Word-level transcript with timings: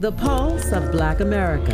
The 0.00 0.12
pulse 0.12 0.72
of 0.72 0.90
Black 0.90 1.20
America. 1.20 1.72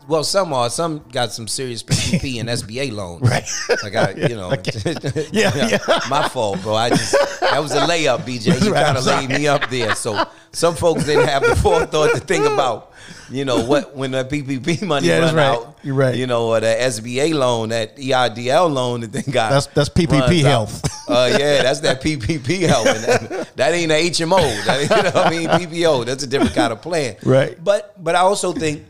well, 0.07 0.23
some 0.23 0.53
are. 0.53 0.69
Some 0.69 1.03
got 1.11 1.31
some 1.31 1.47
serious 1.47 1.83
PPP 1.83 2.39
and 2.39 2.49
SBA 2.49 2.91
loans. 2.93 3.21
Right. 3.21 3.43
Like 3.83 3.95
I, 3.95 4.11
you 4.29 4.35
know, 4.35 4.51
yeah, 5.31 5.55
yeah. 5.67 5.77
my 6.09 6.27
fault, 6.29 6.61
bro. 6.61 6.75
I 6.75 6.89
just 6.89 7.11
that 7.41 7.59
was 7.59 7.71
a 7.73 7.81
layup, 7.81 8.19
BJ. 8.19 8.63
You 8.63 8.73
kind 8.73 8.97
of 8.97 9.05
laid 9.05 9.29
me 9.29 9.47
up 9.47 9.69
there. 9.69 9.95
So 9.95 10.23
some 10.51 10.75
folks 10.75 11.05
didn't 11.05 11.27
have 11.27 11.43
the 11.43 11.55
forethought 11.55 12.13
to 12.13 12.19
think 12.19 12.45
about, 12.45 12.93
you 13.29 13.45
know, 13.45 13.63
what 13.65 13.95
when 13.95 14.11
the 14.11 14.23
PPP 14.23 14.81
money 14.85 15.07
Yeah, 15.07 15.19
that's 15.21 15.33
run 15.33 15.35
right. 15.49 15.67
out. 15.67 15.79
You're 15.83 15.95
right. 15.95 16.15
You 16.15 16.27
know, 16.27 16.47
or 16.47 16.59
the 16.59 16.67
SBA 16.67 17.33
loan, 17.33 17.69
that 17.69 17.97
EIDL 17.97 18.71
loan 18.71 19.01
that 19.01 19.11
they 19.11 19.21
got. 19.21 19.49
That's- 19.49 19.67
that's 19.67 19.89
PPP 19.89 20.41
health. 20.41 20.83
Uh, 21.07 21.29
yeah, 21.31 21.61
that's 21.61 21.81
that 21.81 22.01
PPP 22.01 22.61
health. 22.61 22.85
That, 22.85 23.55
that 23.55 23.73
ain't 23.73 23.91
a 23.91 24.09
HMO. 24.09 24.65
That, 24.65 24.81
you 24.81 24.87
know 25.03 25.11
what 25.11 25.27
I 25.27 25.29
mean? 25.29 25.47
PPO. 25.49 26.05
That's 26.05 26.23
a 26.23 26.27
different 26.27 26.55
kind 26.55 26.73
of 26.73 26.81
plan. 26.81 27.15
Right. 27.23 27.61
But 27.63 28.01
but 28.03 28.15
I 28.15 28.19
also 28.19 28.51
think 28.53 28.83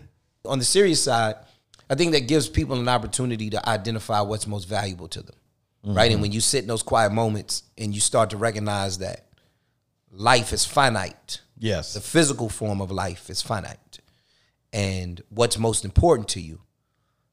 on 0.48 0.60
the 0.60 0.66
serious 0.66 1.04
side, 1.04 1.36
I 1.90 1.96
think 1.96 2.14
that 2.14 2.28
gives 2.28 2.50
people 2.50 2.80
an 2.80 2.88
opportunity 2.88 3.50
to 3.52 3.70
identify 3.70 4.22
what's 4.22 4.48
most 4.48 4.66
valuable 4.66 5.08
to 5.10 5.22
them. 5.22 5.36
Right. 5.84 6.06
And 6.06 6.14
mm-hmm. 6.14 6.22
when 6.24 6.32
you 6.32 6.42
sit 6.42 6.64
in 6.64 6.68
those 6.68 6.82
quiet 6.82 7.12
moments 7.12 7.64
and 7.78 7.94
you 7.94 8.02
start 8.02 8.32
to 8.32 8.38
recognize 8.38 8.98
that 9.00 9.28
life 10.12 10.52
is 10.52 10.66
finite. 10.66 11.42
Yes. 11.58 11.94
The 11.94 12.02
physical 12.02 12.50
form 12.50 12.82
of 12.82 12.90
life 12.92 13.30
is 13.30 13.42
finite. 13.42 14.00
And 14.74 15.22
what's 15.30 15.58
most 15.60 15.86
important 15.86 16.28
to 16.30 16.42
you. 16.42 16.62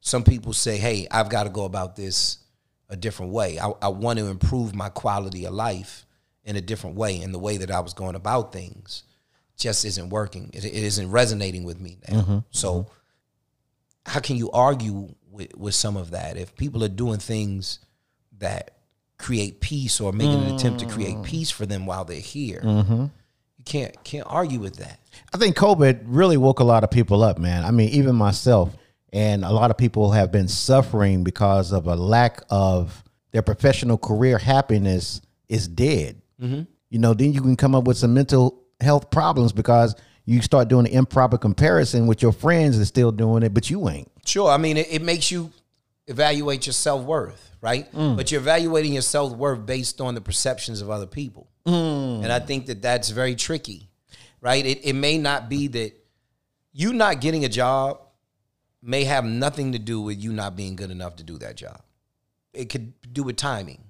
Some 0.00 0.22
people 0.22 0.52
say, 0.52 0.76
hey, 0.76 1.06
I've 1.10 1.30
got 1.30 1.44
to 1.44 1.48
go 1.50 1.64
about 1.64 1.96
this 1.96 2.38
a 2.88 2.96
different 2.96 3.32
way. 3.32 3.58
I, 3.58 3.72
I 3.80 3.88
want 3.88 4.18
to 4.18 4.26
improve 4.26 4.74
my 4.74 4.90
quality 4.90 5.46
of 5.46 5.54
life 5.54 6.04
in 6.44 6.56
a 6.56 6.60
different 6.60 6.96
way. 6.96 7.22
And 7.22 7.32
the 7.32 7.38
way 7.38 7.56
that 7.56 7.70
I 7.70 7.80
was 7.80 7.94
going 7.94 8.16
about 8.16 8.52
things 8.52 9.04
just 9.56 9.84
isn't 9.84 10.10
working. 10.10 10.50
It, 10.52 10.64
it 10.64 10.74
isn't 10.74 11.10
resonating 11.10 11.64
with 11.64 11.80
me 11.80 11.98
now. 12.08 12.20
Mm-hmm. 12.20 12.38
So 12.50 12.74
mm-hmm. 12.74 12.92
How 14.06 14.20
can 14.20 14.36
you 14.36 14.50
argue 14.50 15.14
with, 15.30 15.56
with 15.56 15.74
some 15.74 15.96
of 15.96 16.10
that 16.10 16.36
if 16.36 16.54
people 16.56 16.84
are 16.84 16.88
doing 16.88 17.18
things 17.18 17.78
that 18.38 18.76
create 19.18 19.60
peace 19.60 20.00
or 20.00 20.12
making 20.12 20.42
an 20.42 20.54
attempt 20.54 20.80
to 20.80 20.86
create 20.86 21.16
mm. 21.16 21.24
peace 21.24 21.50
for 21.50 21.66
them 21.66 21.86
while 21.86 22.04
they're 22.04 22.18
here? 22.18 22.60
Mm-hmm. 22.62 23.02
You 23.02 23.64
can't 23.64 24.04
can't 24.04 24.26
argue 24.26 24.58
with 24.58 24.76
that. 24.76 24.98
I 25.32 25.38
think 25.38 25.56
COVID 25.56 26.00
really 26.06 26.36
woke 26.36 26.60
a 26.60 26.64
lot 26.64 26.84
of 26.84 26.90
people 26.90 27.22
up, 27.22 27.38
man. 27.38 27.64
I 27.64 27.70
mean, 27.70 27.90
even 27.90 28.16
myself, 28.16 28.76
and 29.12 29.44
a 29.44 29.52
lot 29.52 29.70
of 29.70 29.76
people 29.76 30.10
have 30.12 30.32
been 30.32 30.48
suffering 30.48 31.22
because 31.22 31.70
of 31.72 31.86
a 31.86 31.94
lack 31.94 32.42
of 32.50 33.04
their 33.30 33.42
professional 33.42 33.98
career 33.98 34.38
happiness 34.38 35.20
is 35.48 35.68
dead. 35.68 36.20
Mm-hmm. 36.40 36.62
You 36.90 36.98
know, 36.98 37.14
then 37.14 37.32
you 37.32 37.40
can 37.40 37.56
come 37.56 37.74
up 37.74 37.84
with 37.84 37.96
some 37.96 38.14
mental 38.14 38.62
health 38.80 39.10
problems 39.10 39.52
because 39.52 39.94
you 40.24 40.40
start 40.42 40.68
doing 40.68 40.86
an 40.86 40.92
improper 40.92 41.38
comparison 41.38 42.06
with 42.06 42.22
your 42.22 42.32
friends 42.32 42.78
that's 42.78 42.88
still 42.88 43.12
doing 43.12 43.42
it, 43.42 43.52
but 43.52 43.70
you 43.70 43.88
ain't. 43.88 44.10
Sure. 44.24 44.50
I 44.50 44.56
mean, 44.56 44.76
it, 44.76 44.88
it 44.90 45.02
makes 45.02 45.30
you 45.30 45.50
evaluate 46.06 46.66
your 46.66 46.72
self 46.72 47.04
worth, 47.04 47.50
right? 47.60 47.92
Mm. 47.92 48.16
But 48.16 48.30
you're 48.30 48.40
evaluating 48.40 48.92
your 48.92 49.02
self 49.02 49.32
worth 49.32 49.66
based 49.66 50.00
on 50.00 50.14
the 50.14 50.20
perceptions 50.20 50.80
of 50.80 50.90
other 50.90 51.06
people. 51.06 51.48
Mm. 51.66 52.22
And 52.22 52.32
I 52.32 52.38
think 52.38 52.66
that 52.66 52.82
that's 52.82 53.10
very 53.10 53.34
tricky, 53.34 53.88
right? 54.40 54.64
It, 54.64 54.84
it 54.84 54.94
may 54.94 55.18
not 55.18 55.48
be 55.48 55.68
that 55.68 55.92
you 56.72 56.92
not 56.92 57.20
getting 57.20 57.44
a 57.44 57.48
job 57.48 58.00
may 58.82 59.04
have 59.04 59.24
nothing 59.24 59.72
to 59.72 59.78
do 59.78 60.00
with 60.00 60.18
you 60.18 60.32
not 60.32 60.56
being 60.56 60.74
good 60.74 60.90
enough 60.90 61.16
to 61.16 61.22
do 61.22 61.38
that 61.38 61.56
job. 61.56 61.80
It 62.52 62.68
could 62.68 62.92
do 63.12 63.22
with 63.22 63.36
timing, 63.36 63.82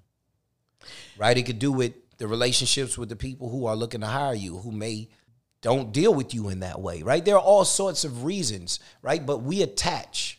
right? 1.17 1.37
It 1.37 1.45
could 1.45 1.59
do 1.59 1.73
with 1.73 1.95
the 2.19 2.29
relationships 2.29 2.99
with 2.99 3.09
the 3.09 3.17
people 3.17 3.49
who 3.49 3.67
are 3.67 3.75
looking 3.75 4.03
to 4.03 4.07
hire 4.07 4.35
you, 4.35 4.59
who 4.59 4.71
may 4.71 5.09
don't 5.63 5.93
deal 5.93 6.13
with 6.13 6.35
you 6.35 6.49
in 6.51 6.61
that 6.61 6.81
way, 6.81 7.03
right? 7.03 7.25
There 7.25 7.37
are 7.37 7.41
all 7.41 7.65
sorts 7.65 8.05
of 8.05 8.25
reasons, 8.25 8.79
right? 9.01 9.25
But 9.25 9.39
we 9.43 9.63
attach 9.63 10.39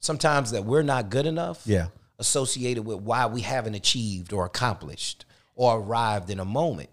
sometimes 0.00 0.50
that 0.50 0.64
we're 0.64 0.82
not 0.82 1.10
good 1.10 1.26
enough 1.26 1.62
Yeah. 1.64 1.86
associated 2.18 2.84
with 2.84 2.98
why 3.00 3.26
we 3.26 3.40
haven't 3.42 3.74
achieved 3.74 4.32
or 4.32 4.44
accomplished 4.44 5.24
or 5.54 5.78
arrived 5.78 6.28
in 6.28 6.40
a 6.40 6.44
moment. 6.44 6.90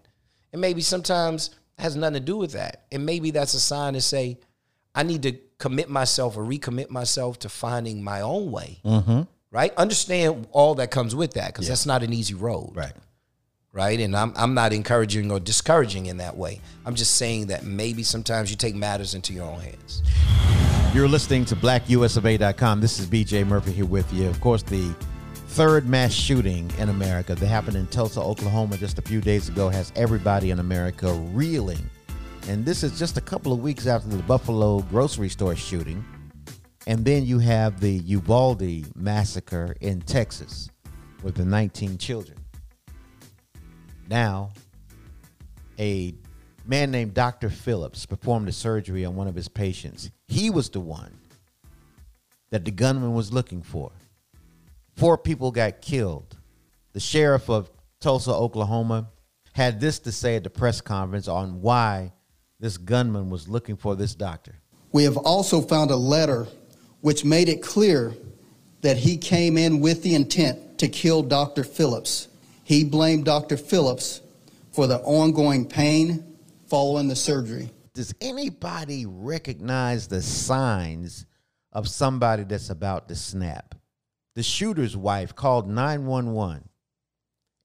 And 0.52 0.60
maybe 0.60 0.80
sometimes 0.80 1.48
it 1.78 1.82
has 1.82 1.96
nothing 1.96 2.14
to 2.14 2.20
do 2.20 2.36
with 2.36 2.52
that. 2.52 2.84
And 2.92 3.04
maybe 3.04 3.30
that's 3.30 3.54
a 3.54 3.60
sign 3.60 3.94
to 3.94 4.00
say, 4.00 4.38
I 4.94 5.02
need 5.02 5.22
to 5.24 5.32
commit 5.58 5.88
myself 5.88 6.36
or 6.36 6.44
recommit 6.44 6.90
myself 6.90 7.38
to 7.40 7.48
finding 7.48 8.02
my 8.02 8.20
own 8.20 8.50
way. 8.50 8.80
Mm-hmm. 8.84 9.22
Right? 9.52 9.74
Understand 9.76 10.46
all 10.52 10.76
that 10.76 10.92
comes 10.92 11.14
with 11.14 11.34
that 11.34 11.48
because 11.48 11.66
that's 11.66 11.86
not 11.86 12.04
an 12.04 12.12
easy 12.12 12.34
road 12.34 12.70
Right. 12.74 12.92
Right? 13.72 14.00
And 14.00 14.16
I'm 14.16 14.32
I'm 14.36 14.54
not 14.54 14.72
encouraging 14.72 15.30
or 15.30 15.40
discouraging 15.40 16.06
in 16.06 16.16
that 16.18 16.36
way. 16.36 16.60
I'm 16.84 16.94
just 16.94 17.16
saying 17.16 17.46
that 17.48 17.64
maybe 17.64 18.02
sometimes 18.02 18.50
you 18.50 18.56
take 18.56 18.74
matters 18.74 19.14
into 19.14 19.32
your 19.32 19.44
own 19.44 19.60
hands. 19.60 20.02
You're 20.92 21.08
listening 21.08 21.44
to 21.46 21.56
blackusofa.com. 21.56 22.80
This 22.80 22.98
is 22.98 23.06
BJ 23.06 23.46
Murphy 23.46 23.72
here 23.72 23.86
with 23.86 24.12
you. 24.12 24.28
Of 24.28 24.40
course, 24.40 24.62
the 24.64 24.92
third 25.50 25.88
mass 25.88 26.12
shooting 26.12 26.70
in 26.78 26.88
America 26.88 27.34
that 27.34 27.46
happened 27.46 27.76
in 27.76 27.86
Tulsa, 27.88 28.20
Oklahoma 28.20 28.76
just 28.76 28.98
a 28.98 29.02
few 29.02 29.20
days 29.20 29.48
ago 29.48 29.68
has 29.68 29.92
everybody 29.94 30.50
in 30.50 30.58
America 30.58 31.12
reeling. 31.32 31.78
And 32.48 32.64
this 32.64 32.82
is 32.82 32.98
just 32.98 33.16
a 33.18 33.20
couple 33.20 33.52
of 33.52 33.60
weeks 33.60 33.86
after 33.86 34.08
the 34.08 34.22
Buffalo 34.24 34.80
grocery 34.82 35.28
store 35.28 35.54
shooting. 35.54 36.04
And 36.88 37.04
then 37.04 37.24
you 37.24 37.38
have 37.38 37.78
the 37.78 37.98
Uvalde 37.98 38.96
massacre 38.96 39.76
in 39.80 40.00
Texas 40.00 40.70
with 41.22 41.36
the 41.36 41.44
19 41.44 41.98
children. 41.98 42.39
Now, 44.10 44.50
a 45.78 46.14
man 46.66 46.90
named 46.90 47.14
Dr. 47.14 47.48
Phillips 47.48 48.06
performed 48.06 48.48
a 48.48 48.52
surgery 48.52 49.04
on 49.04 49.14
one 49.14 49.28
of 49.28 49.36
his 49.36 49.46
patients. 49.46 50.10
He 50.26 50.50
was 50.50 50.68
the 50.68 50.80
one 50.80 51.16
that 52.50 52.64
the 52.64 52.72
gunman 52.72 53.14
was 53.14 53.32
looking 53.32 53.62
for. 53.62 53.92
Four 54.96 55.16
people 55.16 55.52
got 55.52 55.80
killed. 55.80 56.36
The 56.92 56.98
sheriff 56.98 57.48
of 57.48 57.70
Tulsa, 58.00 58.32
Oklahoma, 58.32 59.08
had 59.52 59.80
this 59.80 60.00
to 60.00 60.12
say 60.12 60.34
at 60.34 60.42
the 60.42 60.50
press 60.50 60.80
conference 60.80 61.28
on 61.28 61.62
why 61.62 62.12
this 62.58 62.78
gunman 62.78 63.30
was 63.30 63.48
looking 63.48 63.76
for 63.76 63.94
this 63.94 64.16
doctor. 64.16 64.56
We 64.90 65.04
have 65.04 65.16
also 65.16 65.60
found 65.60 65.92
a 65.92 65.96
letter 65.96 66.48
which 67.00 67.24
made 67.24 67.48
it 67.48 67.62
clear 67.62 68.12
that 68.80 68.96
he 68.96 69.16
came 69.16 69.56
in 69.56 69.80
with 69.80 70.02
the 70.02 70.16
intent 70.16 70.78
to 70.78 70.88
kill 70.88 71.22
Dr. 71.22 71.62
Phillips. 71.62 72.26
He 72.70 72.84
blamed 72.84 73.24
Dr. 73.24 73.56
Phillips 73.56 74.20
for 74.70 74.86
the 74.86 75.00
ongoing 75.00 75.66
pain 75.66 76.36
following 76.68 77.08
the 77.08 77.16
surgery. 77.16 77.70
Does 77.94 78.14
anybody 78.20 79.06
recognize 79.06 80.06
the 80.06 80.22
signs 80.22 81.26
of 81.72 81.88
somebody 81.88 82.44
that's 82.44 82.70
about 82.70 83.08
to 83.08 83.16
snap? 83.16 83.74
The 84.36 84.44
shooter's 84.44 84.96
wife 84.96 85.34
called 85.34 85.68
911 85.68 86.68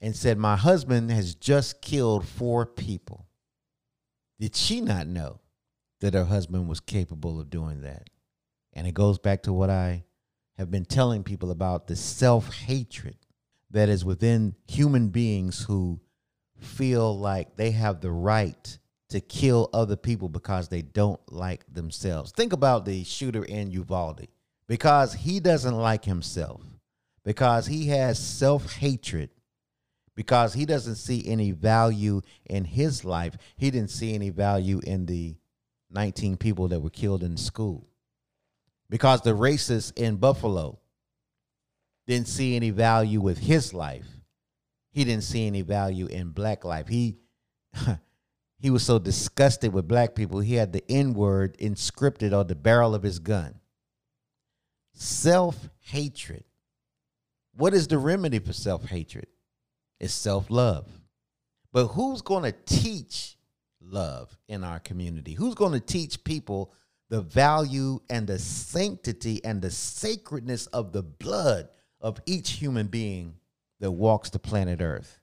and 0.01 0.15
said, 0.15 0.39
My 0.39 0.55
husband 0.55 1.11
has 1.11 1.35
just 1.35 1.83
killed 1.83 2.27
four 2.27 2.65
people. 2.65 3.27
Did 4.39 4.55
she 4.55 4.81
not 4.81 5.05
know 5.05 5.39
that 6.01 6.15
her 6.15 6.25
husband 6.25 6.67
was 6.67 6.79
capable 6.79 7.39
of 7.39 7.51
doing 7.51 7.81
that? 7.81 8.09
And 8.73 8.87
it 8.87 8.95
goes 8.95 9.19
back 9.19 9.43
to 9.43 9.53
what 9.53 9.69
I 9.69 10.05
have 10.57 10.71
been 10.71 10.85
telling 10.85 11.23
people 11.23 11.51
about 11.51 11.85
the 11.85 11.95
self 11.95 12.51
hatred 12.55 13.17
that 13.75 13.89
is 13.89 14.05
within 14.05 14.55
human 14.67 15.09
beings 15.09 15.65
who 15.65 15.99
feel 16.57 17.19
like 17.19 17.57
they 17.57 17.71
have 17.71 17.99
the 17.99 18.09
right 18.09 18.79
to 19.09 19.19
kill 19.19 19.69
other 19.73 19.97
people 19.97 20.29
because 20.29 20.69
they 20.69 20.81
don't 20.81 21.19
like 21.29 21.61
themselves. 21.71 22.31
Think 22.31 22.53
about 22.53 22.85
the 22.85 23.03
shooter 23.03 23.43
in 23.43 23.71
Uvalde 23.71 24.27
because 24.67 25.13
he 25.13 25.41
doesn't 25.41 25.75
like 25.75 26.05
himself, 26.05 26.61
because 27.25 27.67
he 27.67 27.87
has 27.87 28.17
self 28.17 28.77
hatred, 28.77 29.29
because 30.15 30.53
he 30.53 30.65
doesn't 30.65 30.95
see 30.95 31.27
any 31.27 31.51
value 31.51 32.21
in 32.45 32.63
his 32.63 33.03
life. 33.03 33.35
He 33.57 33.71
didn't 33.71 33.91
see 33.91 34.15
any 34.15 34.29
value 34.29 34.79
in 34.85 35.05
the 35.05 35.35
19 35.91 36.37
people 36.37 36.69
that 36.69 36.79
were 36.79 36.89
killed 36.89 37.23
in 37.23 37.35
school. 37.35 37.89
Because 38.89 39.19
the 39.19 39.35
racist 39.35 39.97
in 39.97 40.15
Buffalo 40.15 40.79
didn't 42.07 42.27
see 42.27 42.55
any 42.55 42.69
value 42.69 43.19
with 43.21 43.39
his 43.39 43.73
life. 43.73 44.07
He 44.91 45.03
didn't 45.03 45.23
see 45.23 45.47
any 45.47 45.61
value 45.61 46.05
in 46.05 46.29
black 46.29 46.63
life. 46.63 46.87
He 46.87 47.17
he 48.59 48.69
was 48.69 48.83
so 48.83 48.99
disgusted 48.99 49.73
with 49.73 49.87
black 49.87 50.15
people, 50.15 50.39
he 50.39 50.55
had 50.55 50.71
the 50.71 50.83
N 50.89 51.13
word 51.13 51.57
inscripted 51.57 52.37
on 52.37 52.47
the 52.47 52.55
barrel 52.55 52.95
of 52.95 53.03
his 53.03 53.19
gun. 53.19 53.55
Self 54.93 55.69
hatred. 55.81 56.45
What 57.55 57.73
is 57.73 57.87
the 57.87 57.97
remedy 57.97 58.39
for 58.39 58.53
self 58.53 58.85
hatred? 58.85 59.27
It's 59.99 60.13
self 60.13 60.49
love. 60.49 60.87
But 61.71 61.87
who's 61.87 62.21
going 62.21 62.43
to 62.43 62.53
teach 62.65 63.37
love 63.81 64.37
in 64.47 64.63
our 64.63 64.79
community? 64.79 65.33
Who's 65.33 65.55
going 65.55 65.73
to 65.73 65.79
teach 65.79 66.23
people 66.23 66.73
the 67.09 67.21
value 67.21 67.99
and 68.09 68.25
the 68.25 68.39
sanctity 68.39 69.43
and 69.43 69.61
the 69.61 69.71
sacredness 69.71 70.67
of 70.67 70.93
the 70.93 71.03
blood 71.03 71.67
of 72.05 72.21
each 72.27 72.51
human 72.51 72.85
being 72.85 73.33
that 73.79 73.89
walks 73.89 74.29
the 74.29 74.37
planet 74.37 74.79
Earth? 74.79 75.19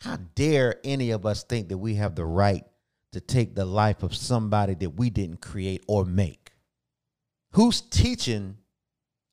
How 0.00 0.18
dare 0.34 0.80
any 0.82 1.12
of 1.12 1.24
us 1.24 1.44
think 1.44 1.68
that 1.68 1.78
we 1.78 1.94
have 1.94 2.16
the 2.16 2.24
right 2.24 2.64
to 3.12 3.20
take 3.20 3.54
the 3.54 3.64
life 3.64 4.02
of 4.02 4.16
somebody 4.16 4.74
that 4.74 4.90
we 4.90 5.08
didn't 5.08 5.40
create 5.40 5.84
or 5.86 6.04
make? 6.04 6.50
Who's 7.52 7.80
teaching 7.80 8.56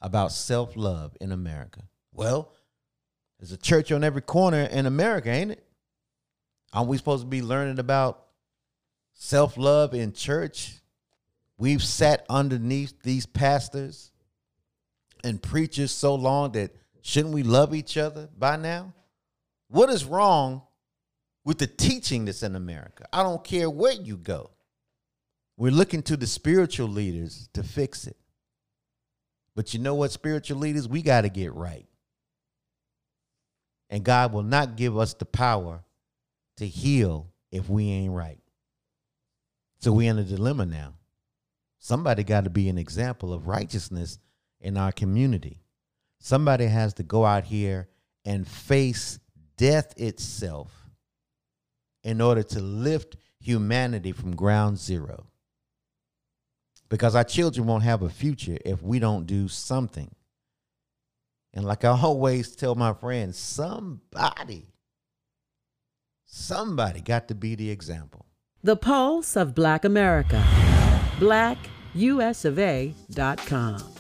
about 0.02 0.32
self 0.32 0.78
love 0.78 1.18
in 1.20 1.32
America? 1.32 1.82
Well, 2.14 2.54
there's 3.40 3.52
a 3.52 3.58
church 3.58 3.92
on 3.92 4.04
every 4.04 4.22
corner 4.22 4.62
in 4.62 4.86
America, 4.86 5.32
ain't 5.32 5.52
it? 5.52 5.64
Aren't 6.74 6.90
we 6.90 6.98
supposed 6.98 7.24
to 7.24 7.28
be 7.28 7.42
learning 7.42 7.80
about 7.80 8.24
self 9.14 9.58
love 9.58 9.96
in 9.96 10.14
church? 10.14 10.76
We've 11.58 11.84
sat 11.84 12.24
underneath 12.30 13.02
these 13.02 13.26
pastors 13.26 14.12
and 15.24 15.42
preachers 15.42 15.92
so 15.92 16.16
long 16.16 16.52
that 16.54 16.72
shouldn't 17.02 17.34
we 17.34 17.44
love 17.44 17.74
each 17.74 17.98
other 17.98 18.30
by 18.38 18.56
now? 18.56 18.94
What 19.70 19.90
is 19.90 20.06
wrong 20.06 20.62
with 21.44 21.58
the 21.58 21.68
teaching 21.68 22.26
that's 22.26 22.44
in 22.44 22.56
America? 22.56 23.06
I 23.12 23.24
don't 23.24 23.44
care 23.44 23.70
where 23.70 23.94
you 23.94 24.18
go. 24.18 24.52
We're 25.58 25.72
looking 25.72 26.04
to 26.04 26.18
the 26.18 26.28
spiritual 26.28 26.88
leaders 26.88 27.50
to 27.54 27.64
fix 27.64 28.06
it. 28.08 28.18
But 29.56 29.74
you 29.74 29.80
know 29.80 29.96
what, 29.96 30.12
spiritual 30.12 30.60
leaders, 30.60 30.88
we 30.88 31.02
got 31.02 31.22
to 31.22 31.30
get 31.30 31.54
right. 31.54 31.88
And 33.90 34.04
God 34.04 34.34
will 34.34 34.44
not 34.44 34.76
give 34.76 34.98
us 34.98 35.16
the 35.16 35.26
power 35.26 35.84
to 36.58 36.68
heal 36.68 37.32
if 37.52 37.70
we 37.70 37.90
ain't 37.90 38.14
right. 38.14 38.40
So 39.80 39.92
we 39.92 40.08
in 40.08 40.20
a 40.20 40.24
dilemma 40.24 40.66
now. 40.66 40.94
Somebody 41.80 42.24
got 42.24 42.44
to 42.44 42.50
be 42.50 42.70
an 42.70 42.78
example 42.78 43.32
of 43.32 43.48
righteousness 43.48 44.20
in 44.62 44.78
our 44.78 44.92
community. 44.92 45.62
Somebody 46.20 46.66
has 46.66 46.94
to 46.96 47.04
go 47.04 47.26
out 47.26 47.46
here 47.46 47.88
and 48.26 48.48
face 48.48 49.20
death 49.58 49.94
itself 49.98 50.72
in 52.04 52.22
order 52.22 52.44
to 52.44 52.60
lift 52.60 53.18
humanity 53.40 54.12
from 54.12 54.36
ground 54.36 54.78
zero. 54.78 55.28
Because 56.90 57.16
our 57.16 57.24
children 57.24 57.68
won't 57.68 57.84
have 57.84 58.02
a 58.02 58.10
future 58.10 58.58
if 58.64 58.82
we 58.82 59.00
don't 59.00 59.26
do 59.26 59.48
something. 59.48 60.10
And 61.54 61.66
like 61.66 61.84
I 61.84 61.90
always 61.90 62.56
tell 62.56 62.76
my 62.76 62.94
friends, 62.94 63.38
somebody, 63.38 64.68
somebody 66.26 67.02
got 67.02 67.28
to 67.30 67.36
be 67.36 67.56
the 67.56 67.70
example. 67.70 68.26
The 68.64 68.76
Pulse 68.76 69.36
of 69.36 69.56
Black 69.56 69.86
America. 69.86 70.44
BlackUSofA.com. 71.20 73.97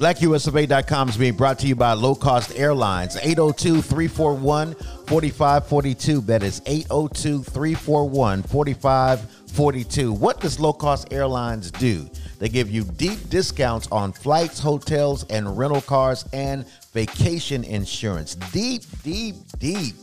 BlackUSofA.com 0.00 1.10
is 1.10 1.18
being 1.18 1.34
brought 1.34 1.58
to 1.58 1.66
you 1.66 1.76
by 1.76 1.92
Low 1.92 2.14
Cost 2.14 2.56
Airlines. 2.56 3.18
802 3.18 3.82
341 3.82 4.74
4542. 5.06 6.22
That 6.22 6.42
is 6.42 6.62
802 6.64 7.42
341 7.42 8.42
4542. 8.44 10.12
What 10.14 10.40
does 10.40 10.58
Low 10.58 10.72
Cost 10.72 11.12
Airlines 11.12 11.70
do? 11.72 12.08
They 12.38 12.48
give 12.48 12.70
you 12.70 12.84
deep 12.84 13.28
discounts 13.28 13.88
on 13.92 14.14
flights, 14.14 14.58
hotels, 14.58 15.24
and 15.24 15.58
rental 15.58 15.82
cars 15.82 16.24
and 16.32 16.64
vacation 16.94 17.62
insurance. 17.62 18.36
Deep, 18.36 18.84
deep, 19.02 19.34
deep 19.58 19.96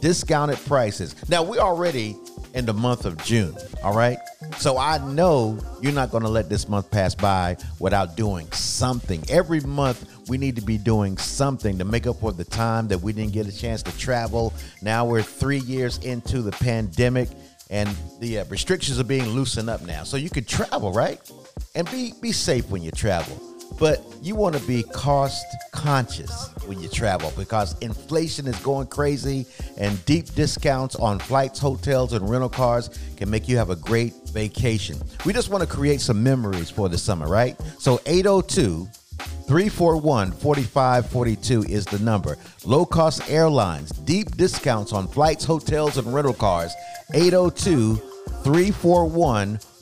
discounted 0.00 0.58
prices. 0.66 1.14
Now, 1.28 1.42
we're 1.42 1.58
already 1.58 2.16
in 2.54 2.66
the 2.66 2.72
month 2.72 3.04
of 3.04 3.22
June, 3.24 3.56
all 3.82 3.94
right? 3.94 4.18
So 4.58 4.78
I 4.78 4.98
know 4.98 5.58
you're 5.80 5.92
not 5.92 6.10
going 6.10 6.22
to 6.22 6.28
let 6.28 6.48
this 6.48 6.68
month 6.68 6.90
pass 6.90 7.14
by 7.14 7.56
without 7.80 8.16
doing 8.16 8.50
something. 8.52 9.24
Every 9.28 9.60
month, 9.60 10.28
we 10.28 10.38
need 10.38 10.56
to 10.56 10.62
be 10.62 10.78
doing 10.78 11.18
something 11.18 11.78
to 11.78 11.84
make 11.84 12.06
up 12.06 12.20
for 12.20 12.32
the 12.32 12.44
time 12.44 12.88
that 12.88 13.00
we 13.00 13.12
didn't 13.12 13.32
get 13.32 13.46
a 13.46 13.56
chance 13.56 13.82
to 13.82 13.98
travel. 13.98 14.52
Now 14.82 15.04
we're 15.04 15.22
three 15.22 15.58
years 15.58 15.98
into 15.98 16.42
the 16.42 16.52
pandemic 16.52 17.28
and 17.70 17.88
the 18.20 18.40
uh, 18.40 18.44
restrictions 18.44 19.00
are 19.00 19.04
being 19.04 19.26
loosened 19.26 19.68
up 19.68 19.82
now. 19.82 20.04
So 20.04 20.16
you 20.16 20.30
can 20.30 20.44
travel, 20.44 20.92
right? 20.92 21.20
And 21.74 21.90
be, 21.90 22.12
be 22.20 22.32
safe 22.32 22.68
when 22.70 22.82
you 22.82 22.90
travel. 22.90 23.53
But 23.78 24.04
you 24.22 24.34
want 24.34 24.56
to 24.56 24.66
be 24.66 24.82
cost 24.84 25.44
conscious 25.72 26.48
when 26.66 26.80
you 26.80 26.88
travel 26.88 27.32
because 27.36 27.78
inflation 27.80 28.46
is 28.46 28.56
going 28.60 28.86
crazy 28.86 29.46
and 29.76 30.02
deep 30.06 30.32
discounts 30.34 30.96
on 30.96 31.18
flights, 31.18 31.58
hotels, 31.58 32.12
and 32.12 32.28
rental 32.28 32.48
cars 32.48 32.90
can 33.16 33.28
make 33.28 33.48
you 33.48 33.56
have 33.56 33.70
a 33.70 33.76
great 33.76 34.14
vacation. 34.28 34.96
We 35.26 35.32
just 35.32 35.50
want 35.50 35.62
to 35.62 35.68
create 35.68 36.00
some 36.00 36.22
memories 36.22 36.70
for 36.70 36.88
the 36.88 36.98
summer, 36.98 37.26
right? 37.26 37.60
So 37.78 38.00
802 38.06 38.88
341 39.46 40.32
4542 40.32 41.64
is 41.64 41.84
the 41.84 41.98
number. 41.98 42.38
Low 42.64 42.86
cost 42.86 43.28
airlines, 43.30 43.90
deep 43.90 44.36
discounts 44.36 44.92
on 44.92 45.06
flights, 45.06 45.44
hotels, 45.44 45.98
and 45.98 46.14
rental 46.14 46.34
cars. 46.34 46.72
802 47.12 47.96
341 47.96 49.58
4542. 49.58 49.73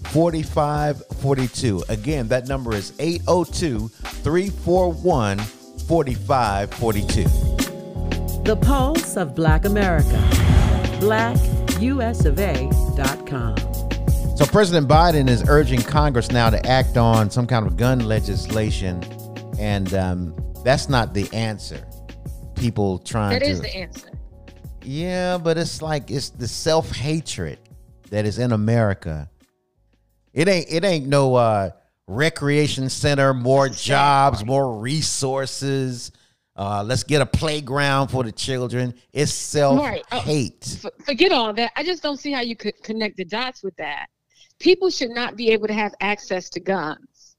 Again, 1.89 2.29
that 2.29 2.49
number 2.49 2.75
is 2.75 2.93
802 2.99 3.89
341 3.89 5.39
4542. 5.39 7.25
The 8.44 8.56
Pulse 8.56 9.17
of 9.17 9.35
Black 9.35 9.65
America. 9.65 10.19
BlackUSofA.com. 11.01 13.56
So, 14.37 14.47
President 14.47 14.89
Biden 14.89 15.29
is 15.29 15.44
urging 15.49 15.81
Congress 15.82 16.31
now 16.31 16.51
to 16.51 16.65
act 16.67 16.97
on 16.97 17.31
some 17.31 17.47
kind 17.47 17.67
of 17.67 17.77
gun 17.77 18.01
legislation, 18.01 19.03
and 19.59 19.93
um, 19.94 20.35
that's 20.65 20.89
not 20.89 21.15
the 21.15 21.32
answer. 21.32 21.87
People 22.56 22.99
trying 22.99 23.39
That 23.39 23.44
to. 23.44 23.51
is 23.51 23.61
the 23.61 23.75
answer. 23.77 24.09
Yeah, 24.82 25.39
but 25.39 25.59
it's 25.59 25.81
like 25.82 26.11
it's 26.11 26.31
the 26.31 26.49
self 26.49 26.91
hatred 26.93 27.59
that 28.11 28.25
is 28.25 28.39
in 28.39 28.53
America. 28.53 29.29
It 30.32 30.48
ain't 30.48 30.67
it 30.70 30.84
ain't 30.84 31.06
no 31.06 31.34
uh 31.34 31.70
recreation 32.06 32.89
center, 32.89 33.32
more 33.34 33.69
jobs, 33.69 34.44
more 34.44 34.79
resources. 34.79 36.12
Uh 36.56 36.82
let's 36.82 37.03
get 37.03 37.22
a 37.22 37.27
playground 37.27 38.08
for 38.08 38.24
the 38.24 38.32
children. 38.32 38.94
It's 39.12 39.32
self 39.32 39.79
Right. 39.81 40.05
Hate. 40.12 40.79
Forget 41.05 41.32
all 41.32 41.53
that. 41.55 41.72
I 41.77 41.82
just 41.82 42.03
don't 42.03 42.19
see 42.19 42.32
how 42.32 42.41
you 42.41 42.56
could 42.56 42.82
connect 42.82 43.17
the 43.17 43.24
dots 43.24 43.62
with 43.62 43.77
that. 43.77 44.06
People 44.58 44.91
should 44.91 45.10
not 45.10 45.36
be 45.36 45.51
able 45.51 45.67
to 45.67 45.74
have 45.74 45.94
access 46.01 46.48
to 46.51 46.60
guns. 46.60 47.36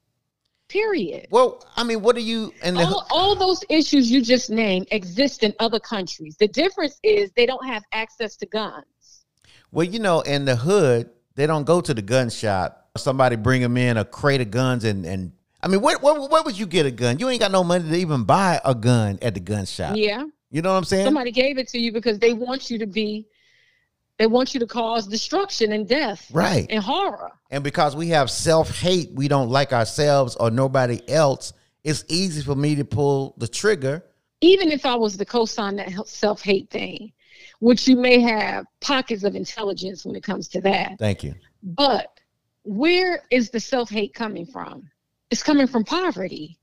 Period. 0.69 1.27
Well, 1.29 1.63
I 1.75 1.83
mean, 1.83 2.01
what 2.01 2.15
do 2.15 2.21
you 2.21 2.51
and 2.63 2.75
the, 2.77 2.83
all, 2.85 3.05
all 3.11 3.35
those 3.35 3.63
issues 3.69 4.09
you 4.09 4.21
just 4.23 4.49
named 4.49 4.87
exist 4.91 5.43
in 5.43 5.53
other 5.59 5.79
countries. 5.79 6.35
The 6.39 6.47
difference 6.47 6.99
is 7.03 7.31
they 7.35 7.45
don't 7.45 7.65
have 7.67 7.83
access 7.91 8.35
to 8.37 8.45
guns. 8.47 9.25
well, 9.71 9.83
you 9.83 9.99
know, 9.99 10.21
in 10.21 10.45
the 10.45 10.55
hood, 10.55 11.11
they 11.35 11.45
don't 11.45 11.63
go 11.65 11.79
to 11.81 11.93
the 11.93 12.01
gun 12.01 12.29
shop. 12.29 12.82
Somebody 12.97 13.35
bring 13.37 13.61
them 13.63 13.75
in 13.75 13.97
a 13.97 14.05
crate 14.05 14.39
of 14.39 14.51
guns 14.51 14.83
and 14.83 15.03
and 15.03 15.31
I 15.63 15.67
mean, 15.67 15.81
where, 15.81 15.97
where 15.97 16.13
where 16.27 16.43
would 16.43 16.59
you 16.59 16.67
get 16.67 16.85
a 16.85 16.91
gun? 16.91 17.17
You 17.17 17.27
ain't 17.29 17.39
got 17.39 17.51
no 17.51 17.63
money 17.63 17.89
to 17.89 17.95
even 17.95 18.23
buy 18.23 18.61
a 18.63 18.75
gun 18.75 19.17
at 19.23 19.33
the 19.33 19.39
gun 19.39 19.65
shop. 19.65 19.95
Yeah. 19.97 20.25
You 20.51 20.61
know 20.61 20.71
what 20.71 20.77
I'm 20.77 20.83
saying? 20.83 21.05
Somebody 21.05 21.31
gave 21.31 21.57
it 21.57 21.67
to 21.69 21.79
you 21.79 21.91
because 21.91 22.19
they 22.19 22.33
want 22.33 22.69
you 22.69 22.77
to 22.77 22.85
be, 22.85 23.25
they 24.19 24.27
want 24.27 24.53
you 24.53 24.59
to 24.59 24.67
cause 24.67 25.07
destruction 25.07 25.71
and 25.71 25.87
death 25.87 26.29
Right. 26.31 26.67
and 26.69 26.83
horror. 26.83 27.31
And 27.49 27.63
because 27.63 27.95
we 27.95 28.09
have 28.09 28.29
self 28.29 28.69
hate, 28.77 29.09
we 29.13 29.27
don't 29.27 29.49
like 29.49 29.73
ourselves 29.73 30.35
or 30.35 30.51
nobody 30.51 31.01
else, 31.07 31.53
it's 31.83 32.05
easy 32.09 32.43
for 32.43 32.53
me 32.55 32.75
to 32.75 32.85
pull 32.85 33.33
the 33.39 33.47
trigger. 33.47 34.03
even 34.41 34.71
if 34.71 34.85
I 34.85 34.93
was 34.93 35.17
to 35.17 35.25
co-sign 35.25 35.77
that 35.77 36.07
self 36.07 36.43
hate 36.43 36.69
thing, 36.69 37.11
which 37.59 37.87
you 37.87 37.95
may 37.95 38.19
have 38.19 38.67
pockets 38.81 39.23
of 39.23 39.35
intelligence 39.35 40.05
when 40.05 40.15
it 40.15 40.21
comes 40.21 40.47
to 40.49 40.61
that. 40.61 40.99
Thank 40.99 41.23
you. 41.23 41.33
But 41.63 42.19
where 42.63 43.23
is 43.29 43.49
the 43.49 43.59
self 43.59 43.89
hate 43.89 44.13
coming 44.13 44.45
from? 44.45 44.89
It's 45.29 45.43
coming 45.43 45.67
from 45.67 45.83
poverty. 45.83 46.57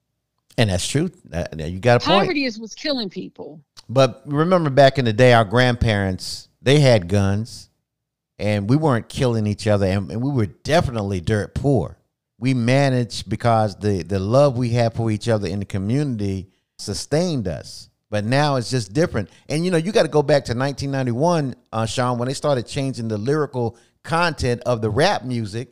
And 0.59 0.71
that's 0.71 0.87
true. 0.87 1.11
That- 1.27 1.57
that- 1.57 1.71
you 1.71 1.79
got 1.79 2.03
a 2.03 2.07
point. 2.07 2.21
Poverty 2.21 2.45
is 2.45 2.59
what's 2.59 2.75
killing 2.75 3.09
people. 3.09 3.61
But 3.89 4.23
remember 4.27 4.71
back 4.71 4.99
in 4.99 5.05
the 5.05 5.13
day, 5.13 5.33
our 5.33 5.45
grandparents, 5.45 6.49
they 6.63 6.81
had 6.81 7.09
guns 7.09 7.71
and 8.39 8.69
we 8.69 8.77
weren't 8.77 9.09
killing 9.09 9.47
each 9.47 9.67
other 9.67 9.87
and, 9.87 10.11
and 10.11 10.23
we 10.23 10.31
were 10.31 10.47
definitely 10.47 11.21
dirt 11.21 11.55
poor. 11.55 11.99
We 12.39 12.55
managed 12.55 13.29
because 13.29 13.77
the, 13.77 14.03
the 14.03 14.19
love 14.19 14.57
we 14.57 14.71
had 14.71 14.95
for 14.95 15.11
each 15.11 15.29
other 15.29 15.49
in 15.49 15.59
the 15.59 15.65
community 15.65 16.49
sustained 16.79 17.49
us. 17.49 17.91
But 18.09 18.25
now 18.25 18.57
it's 18.57 18.71
just 18.71 18.93
different. 18.93 19.29
And 19.49 19.65
you 19.65 19.71
know, 19.71 19.77
you 19.77 19.93
got 19.93 20.03
to 20.03 20.09
go 20.09 20.23
back 20.23 20.45
to 20.47 20.53
1991, 20.55 21.55
uh, 21.73 21.87
Sean, 21.87 22.19
when 22.19 22.29
they 22.29 22.35
started 22.35 22.67
changing 22.67 23.09
the 23.09 23.19
lyrical 23.19 23.77
content 24.03 24.63
of 24.67 24.81
the 24.81 24.91
rap 24.91 25.25
music. 25.25 25.69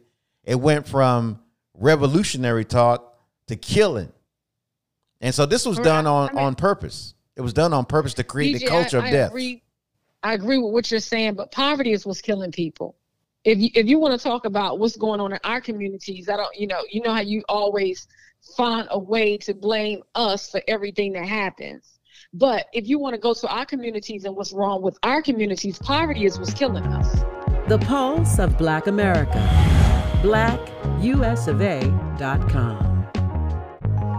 It 0.48 0.58
went 0.58 0.88
from 0.88 1.40
revolutionary 1.74 2.64
talk 2.64 3.18
to 3.48 3.54
killing. 3.56 4.10
And 5.20 5.34
so 5.34 5.44
this 5.44 5.66
was 5.66 5.76
Right. 5.76 5.84
done 5.84 6.06
on, 6.06 6.30
I 6.30 6.32
mean- 6.32 6.44
on 6.44 6.54
purpose. 6.54 7.12
It 7.36 7.42
was 7.42 7.52
done 7.52 7.74
on 7.74 7.84
purpose 7.84 8.14
to 8.14 8.24
create 8.24 8.58
the 8.58 8.66
culture 8.66 8.96
I, 8.96 9.00
of 9.00 9.04
I 9.04 9.10
death. 9.10 9.28
Agree, 9.28 9.62
I 10.22 10.32
agree 10.32 10.56
with 10.56 10.72
what 10.72 10.90
you're 10.90 11.00
saying, 11.00 11.34
but 11.34 11.52
poverty 11.52 11.92
is 11.92 12.06
what's 12.06 12.22
killing 12.22 12.50
people. 12.50 12.96
If 13.44 13.58
you 13.58 13.68
if 13.74 13.86
you 13.86 13.98
want 13.98 14.18
to 14.18 14.22
talk 14.26 14.46
about 14.46 14.78
what's 14.78 14.96
going 14.96 15.20
on 15.20 15.32
in 15.32 15.38
our 15.44 15.60
communities, 15.60 16.30
I 16.30 16.36
don't 16.38 16.54
you 16.56 16.66
know, 16.66 16.82
you 16.90 17.02
know 17.02 17.12
how 17.12 17.20
you 17.20 17.44
always 17.48 18.08
find 18.56 18.88
a 18.90 18.98
way 18.98 19.36
to 19.38 19.52
blame 19.54 20.02
us 20.14 20.50
for 20.50 20.62
everything 20.66 21.12
that 21.12 21.26
happens. 21.26 22.00
But 22.32 22.66
if 22.72 22.88
you 22.88 22.98
want 22.98 23.14
to 23.14 23.20
go 23.20 23.34
to 23.34 23.48
our 23.48 23.66
communities 23.66 24.24
and 24.24 24.34
what's 24.34 24.52
wrong 24.54 24.80
with 24.80 24.98
our 25.02 25.20
communities, 25.22 25.78
poverty 25.78 26.24
is 26.24 26.38
what's 26.38 26.54
killing 26.54 26.84
us. 26.84 27.20
The 27.68 27.78
Pulse 27.78 28.38
of 28.38 28.56
Black 28.56 28.86
America. 28.86 29.38
BlackUSofA.com. 30.22 32.88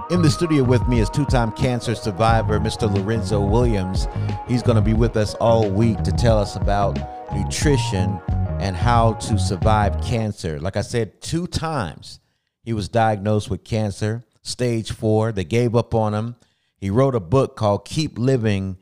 In 0.09 0.23
the 0.23 0.31
studio 0.31 0.63
with 0.63 0.87
me 0.87 1.01
is 1.01 1.09
two 1.09 1.25
time 1.25 1.51
cancer 1.51 1.93
survivor, 1.93 2.59
Mr. 2.59 2.91
Lorenzo 2.91 3.39
Williams. 3.39 4.07
He's 4.47 4.63
going 4.63 4.77
to 4.77 4.81
be 4.81 4.93
with 4.93 5.15
us 5.15 5.35
all 5.35 5.69
week 5.69 6.01
to 6.03 6.11
tell 6.11 6.39
us 6.39 6.55
about 6.55 6.97
nutrition 7.31 8.19
and 8.59 8.75
how 8.75 9.13
to 9.13 9.37
survive 9.37 10.01
cancer. 10.01 10.59
Like 10.59 10.77
I 10.77 10.81
said, 10.81 11.21
two 11.21 11.45
times 11.45 12.19
he 12.63 12.73
was 12.73 12.89
diagnosed 12.89 13.51
with 13.51 13.63
cancer, 13.63 14.23
stage 14.41 14.91
four. 14.91 15.31
They 15.31 15.43
gave 15.43 15.75
up 15.75 15.93
on 15.93 16.13
him. 16.13 16.35
He 16.77 16.89
wrote 16.89 17.13
a 17.13 17.19
book 17.19 17.55
called 17.55 17.85
Keep 17.85 18.17
Living, 18.17 18.77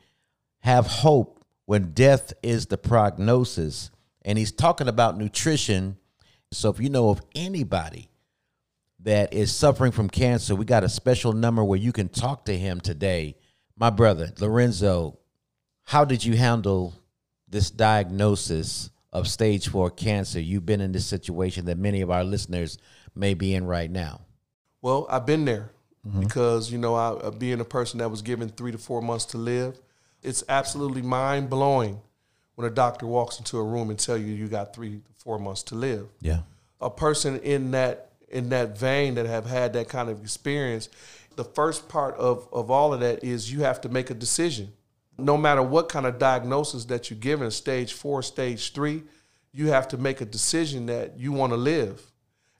Have 0.60 0.88
Hope 0.88 1.44
When 1.66 1.92
Death 1.92 2.32
is 2.42 2.68
the 2.68 2.78
Prognosis. 2.78 3.92
And 4.24 4.38
he's 4.38 4.52
talking 4.52 4.88
about 4.88 5.18
nutrition. 5.18 5.98
So 6.52 6.70
if 6.70 6.80
you 6.80 6.90
know 6.90 7.10
of 7.10 7.22
anybody, 7.36 8.10
that 9.00 9.34
is 9.34 9.54
suffering 9.54 9.92
from 9.92 10.10
cancer, 10.10 10.56
we 10.56 10.66
got 10.66 10.84
a 10.84 10.90
special 10.90 11.34
number 11.34 11.64
where 11.64 11.80
you 11.80 11.92
can 11.92 12.10
talk 12.10 12.46
to 12.46 12.58
him 12.58 12.82
today. 12.82 13.36
My 13.78 13.90
brother, 13.90 14.32
Lorenzo, 14.40 15.20
how 15.84 16.04
did 16.04 16.26
you 16.26 16.36
handle 16.36 16.94
this 17.48 17.70
diagnosis 17.70 18.90
of 19.14 19.28
stage 19.28 19.70
four 19.70 19.90
cancer? 19.90 20.40
You've 20.40 20.66
been 20.66 20.82
in 20.82 20.92
this 20.92 21.06
situation 21.06 21.66
that 21.66 21.78
many 21.78 22.02
of 22.02 22.10
our 22.10 22.24
listeners 22.24 22.78
may 23.16 23.34
be 23.34 23.54
in 23.54 23.66
right 23.66 23.90
now. 23.90 24.22
Well, 24.82 25.08
I've 25.10 25.26
been 25.26 25.46
there 25.46 25.72
because 26.20 26.72
you 26.72 26.78
know, 26.78 26.96
I, 26.96 27.10
uh, 27.10 27.32
being 27.32 27.60
a 27.60 27.66
person 27.66 28.00
that 28.00 28.10
was 28.10 28.22
given 28.22 28.50
three 28.50 28.72
to 28.72 28.78
four 28.78 29.02
months 29.02 29.26
to 29.26 29.38
live, 29.38 29.80
it's 30.24 30.44
absolutely 30.50 31.02
mind 31.02 31.50
blowing 31.50 32.02
when 32.58 32.66
a 32.66 32.74
doctor 32.74 33.06
walks 33.06 33.38
into 33.38 33.60
a 33.60 33.64
room 33.64 33.92
and 33.92 34.00
tell 34.00 34.18
you 34.18 34.34
you 34.34 34.48
got 34.48 34.74
three 34.74 35.00
four 35.20 35.38
months 35.38 35.62
to 35.62 35.76
live. 35.76 36.08
Yeah. 36.22 36.40
A 36.82 36.90
person 36.90 37.40
in 37.42 37.70
that 37.72 38.10
in 38.30 38.50
that 38.50 38.76
vein 38.76 39.14
that 39.14 39.28
have 39.28 39.46
had 39.46 39.74
that 39.74 39.88
kind 39.90 40.10
of 40.10 40.24
experience, 40.24 40.90
the 41.36 41.44
first 41.44 41.88
part 41.88 42.16
of 42.16 42.50
of 42.52 42.72
all 42.72 42.96
of 42.96 43.02
that 43.02 43.24
is 43.24 43.52
you 43.54 43.60
have 43.60 43.80
to 43.82 43.90
make 43.90 44.10
a 44.10 44.16
decision. 44.16 44.74
No 45.20 45.38
matter 45.38 45.62
what 45.62 45.88
kind 45.88 46.08
of 46.08 46.18
diagnosis 46.18 46.86
that 46.86 47.12
you're 47.12 47.20
given, 47.20 47.52
stage 47.52 47.94
four, 47.94 48.24
stage 48.24 48.74
three, 48.74 49.04
you 49.54 49.68
have 49.68 49.88
to 49.90 49.98
make 49.98 50.22
a 50.22 50.26
decision 50.26 50.88
that 50.88 51.20
you 51.20 51.32
want 51.32 51.54
to 51.54 51.58
live. 51.58 52.12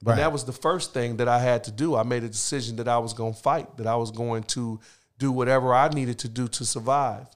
Right. 0.04 0.12
And 0.12 0.20
that 0.20 0.32
was 0.32 0.44
the 0.44 0.52
first 0.52 0.94
thing 0.94 1.16
that 1.16 1.26
I 1.26 1.40
had 1.40 1.64
to 1.64 1.72
do. 1.72 1.96
I 1.96 2.04
made 2.04 2.22
a 2.22 2.28
decision 2.28 2.76
that 2.76 2.86
I 2.86 2.98
was 2.98 3.14
going 3.14 3.34
to 3.34 3.40
fight, 3.40 3.76
that 3.78 3.88
I 3.88 3.96
was 3.96 4.12
going 4.12 4.44
to 4.44 4.78
do 5.18 5.32
whatever 5.32 5.74
I 5.74 5.88
needed 5.88 6.20
to 6.20 6.28
do 6.28 6.46
to 6.46 6.64
survive. 6.64 7.26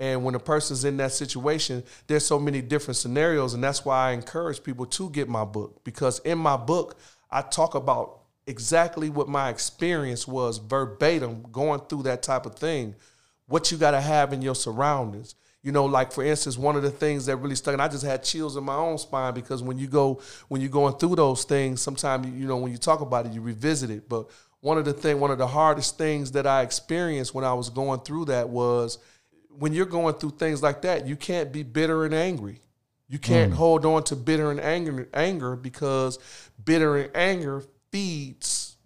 And 0.00 0.24
when 0.24 0.34
a 0.34 0.38
person's 0.38 0.84
in 0.84 0.96
that 0.98 1.12
situation, 1.12 1.82
there's 2.06 2.24
so 2.24 2.38
many 2.38 2.62
different 2.62 2.96
scenarios. 2.96 3.54
And 3.54 3.64
that's 3.64 3.84
why 3.84 4.10
I 4.10 4.12
encourage 4.12 4.62
people 4.62 4.86
to 4.86 5.10
get 5.10 5.28
my 5.28 5.44
book 5.44 5.82
because 5.84 6.20
in 6.20 6.38
my 6.38 6.56
book, 6.56 6.96
I 7.30 7.42
talk 7.42 7.74
about 7.74 8.20
exactly 8.46 9.10
what 9.10 9.28
my 9.28 9.50
experience 9.50 10.26
was 10.26 10.58
verbatim 10.58 11.44
going 11.52 11.80
through 11.80 12.04
that 12.04 12.22
type 12.22 12.46
of 12.46 12.54
thing, 12.54 12.94
what 13.46 13.70
you 13.70 13.76
got 13.76 13.90
to 13.90 14.00
have 14.00 14.32
in 14.32 14.40
your 14.40 14.54
surroundings. 14.54 15.34
You 15.62 15.72
know, 15.72 15.84
like 15.84 16.12
for 16.12 16.24
instance, 16.24 16.56
one 16.56 16.76
of 16.76 16.82
the 16.82 16.90
things 16.90 17.26
that 17.26 17.36
really 17.36 17.56
stuck, 17.56 17.72
and 17.72 17.82
I 17.82 17.88
just 17.88 18.04
had 18.04 18.22
chills 18.22 18.56
in 18.56 18.62
my 18.62 18.76
own 18.76 18.96
spine 18.96 19.34
because 19.34 19.62
when 19.62 19.76
you 19.76 19.88
go, 19.88 20.20
when 20.46 20.60
you're 20.60 20.70
going 20.70 20.94
through 20.94 21.16
those 21.16 21.44
things, 21.44 21.82
sometimes 21.82 22.28
you 22.28 22.46
know 22.46 22.56
when 22.56 22.70
you 22.70 22.78
talk 22.78 23.00
about 23.00 23.26
it, 23.26 23.32
you 23.32 23.40
revisit 23.40 23.90
it. 23.90 24.08
But 24.08 24.30
one 24.60 24.78
of 24.78 24.84
the 24.84 24.92
thing, 24.92 25.18
one 25.18 25.32
of 25.32 25.38
the 25.38 25.48
hardest 25.48 25.98
things 25.98 26.32
that 26.32 26.46
I 26.46 26.62
experienced 26.62 27.34
when 27.34 27.44
I 27.44 27.52
was 27.52 27.70
going 27.70 28.00
through 28.00 28.26
that 28.26 28.48
was 28.48 28.98
when 29.48 29.72
you're 29.72 29.86
going 29.86 30.14
through 30.14 30.30
things 30.32 30.62
like 30.62 30.82
that, 30.82 31.06
you 31.06 31.16
can't 31.16 31.52
be 31.52 31.62
bitter 31.62 32.04
and 32.04 32.14
angry. 32.14 32.60
You 33.08 33.18
can't 33.18 33.54
hold 33.54 33.86
on 33.86 34.04
to 34.04 34.16
bitter 34.16 34.50
and 34.50 34.60
anger, 34.60 35.08
anger 35.14 35.56
because 35.56 36.18
bitter 36.62 36.98
and 36.98 37.16
anger 37.16 37.64
feeds 37.90 38.76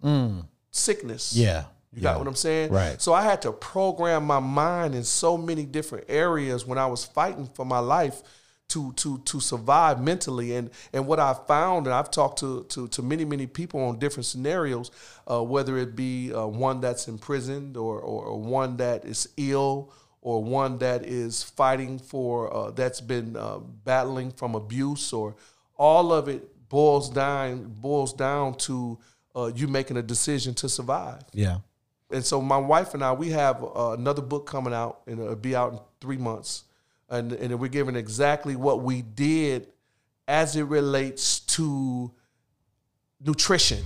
sickness. 0.71 1.35
Yeah. 1.35 1.65
You 1.93 2.01
got 2.01 2.17
what 2.17 2.27
I'm 2.27 2.35
saying? 2.35 2.71
Right. 2.71 2.99
So 3.01 3.13
I 3.13 3.21
had 3.21 3.41
to 3.43 3.51
program 3.51 4.25
my 4.25 4.39
mind 4.39 4.95
in 4.95 5.03
so 5.03 5.37
many 5.37 5.65
different 5.65 6.05
areas 6.09 6.65
when 6.65 6.77
I 6.77 6.87
was 6.87 7.05
fighting 7.05 7.45
for 7.45 7.65
my 7.65 7.79
life 7.79 8.23
to 8.69 8.93
to 8.93 9.19
to 9.19 9.39
survive 9.39 10.01
mentally. 10.01 10.55
And 10.55 10.71
and 10.91 11.05
what 11.05 11.19
I 11.19 11.35
found, 11.47 11.85
and 11.85 11.93
I've 11.93 12.09
talked 12.09 12.39
to 12.39 12.63
to, 12.69 12.87
to 12.87 13.01
many 13.03 13.25
many 13.25 13.45
people 13.45 13.79
on 13.83 13.99
different 13.99 14.25
scenarios, 14.25 14.89
uh, 15.29 15.43
whether 15.43 15.77
it 15.77 15.95
be 15.95 16.33
uh, 16.33 16.47
one 16.47 16.81
that's 16.81 17.07
imprisoned 17.07 17.77
or, 17.77 17.99
or 17.99 18.25
or 18.25 18.41
one 18.41 18.77
that 18.77 19.05
is 19.05 19.29
ill 19.37 19.91
or 20.23 20.41
one 20.41 20.77
that 20.77 21.05
is 21.05 21.43
fighting 21.43 21.99
for 21.99 22.51
uh, 22.55 22.71
that's 22.71 23.01
been 23.01 23.35
uh, 23.35 23.59
battling 23.59 24.31
from 24.31 24.55
abuse 24.55 25.11
or 25.11 25.35
all 25.77 26.13
of 26.13 26.29
it 26.29 26.69
boils 26.69 27.09
down 27.09 27.65
boils 27.79 28.13
down 28.13 28.55
to 28.55 28.97
uh, 29.35 29.51
you 29.53 29.67
making 29.67 29.97
a 29.97 30.01
decision 30.01 30.53
to 30.53 30.69
survive. 30.69 31.21
Yeah. 31.33 31.57
And 32.09 32.23
so 32.23 32.41
my 32.41 32.57
wife 32.57 32.93
and 32.93 33.03
I, 33.03 33.11
we 33.11 33.29
have 33.29 33.63
uh, 33.63 33.95
another 33.97 34.21
book 34.21 34.45
coming 34.45 34.73
out, 34.73 35.01
and 35.07 35.19
it'll 35.19 35.35
be 35.35 35.55
out 35.55 35.73
in 35.73 35.79
three 35.99 36.17
months, 36.17 36.63
and 37.09 37.33
and 37.33 37.59
we're 37.59 37.67
giving 37.67 37.95
exactly 37.95 38.55
what 38.55 38.81
we 38.81 39.01
did 39.01 39.67
as 40.27 40.55
it 40.55 40.63
relates 40.63 41.39
to 41.39 42.11
nutrition. 43.19 43.83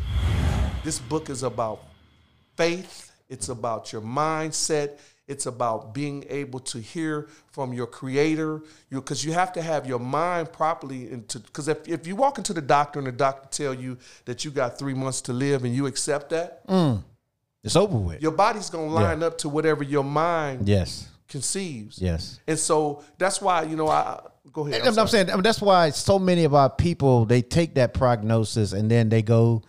This 0.83 0.99
book 0.99 1.29
is 1.29 1.43
about 1.43 1.81
faith. 2.55 3.11
It's 3.29 3.49
about 3.49 3.91
your 3.91 4.01
mindset. 4.01 4.99
It's 5.27 5.45
about 5.45 5.93
being 5.93 6.23
able 6.29 6.59
to 6.61 6.79
hear 6.79 7.27
from 7.51 7.73
your 7.73 7.85
creator. 7.85 8.61
Because 8.89 9.25
you 9.25 9.33
have 9.33 9.51
to 9.53 9.61
have 9.61 9.85
your 9.85 9.99
mind 9.99 10.53
properly 10.53 11.11
into 11.11 11.39
because 11.39 11.67
if, 11.67 11.85
if 11.87 12.07
you 12.07 12.15
walk 12.15 12.37
into 12.37 12.53
the 12.53 12.61
doctor 12.61 12.99
and 12.99 13.07
the 13.07 13.11
doctor 13.11 13.49
tell 13.51 13.73
you 13.73 13.97
that 14.23 14.45
you 14.45 14.51
got 14.51 14.79
three 14.79 14.93
months 14.93 15.19
to 15.21 15.33
live 15.33 15.65
and 15.65 15.75
you 15.75 15.85
accept 15.85 16.29
that, 16.29 16.65
mm. 16.67 17.03
It's 17.63 17.75
over 17.75 17.97
with. 17.97 18.21
your 18.21 18.31
body's 18.31 18.69
gonna 18.69 18.87
line 18.87 19.21
up 19.21 19.37
to 19.39 19.49
whatever 19.49 19.83
your 19.83 20.03
mind 20.03 20.67
Yes. 20.69 21.09
conceives. 21.27 22.01
Yes. 22.01 22.39
And 22.47 22.57
so 22.57 23.03
that's 23.17 23.41
why, 23.41 23.63
you 23.63 23.75
know, 23.75 23.89
I 23.89 24.21
go 24.53 24.65
ahead. 24.65 24.87
And 24.87 24.97
I'm, 24.97 25.07
saying 25.07 25.29
I 25.29 25.33
mean, 25.33 25.43
that's 25.43 25.61
why 25.61 25.89
so 25.89 26.17
many 26.17 26.45
of 26.45 26.53
our 26.53 26.69
people 26.69 27.25
they 27.25 27.41
take 27.41 27.75
that 27.75 27.93
prognosis 27.93 28.71
and 28.71 28.89
then 28.89 29.09
they 29.09 29.21
go 29.21 29.61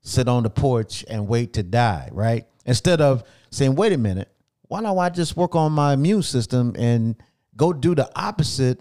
sit 0.00 0.26
on 0.26 0.42
the 0.42 0.50
porch 0.50 1.04
and 1.10 1.28
wait 1.28 1.52
to 1.52 1.62
die, 1.62 2.08
right? 2.12 2.46
Instead 2.64 3.02
of 3.02 3.24
saying, 3.50 3.74
"Wait 3.74 3.92
a 3.92 3.98
minute, 3.98 4.31
why 4.72 4.80
don't 4.82 4.98
I 4.98 5.10
just 5.10 5.36
work 5.36 5.54
on 5.54 5.72
my 5.72 5.92
immune 5.92 6.22
system 6.22 6.74
and 6.78 7.14
go 7.56 7.72
do 7.72 7.94
the 7.94 8.10
opposite 8.18 8.80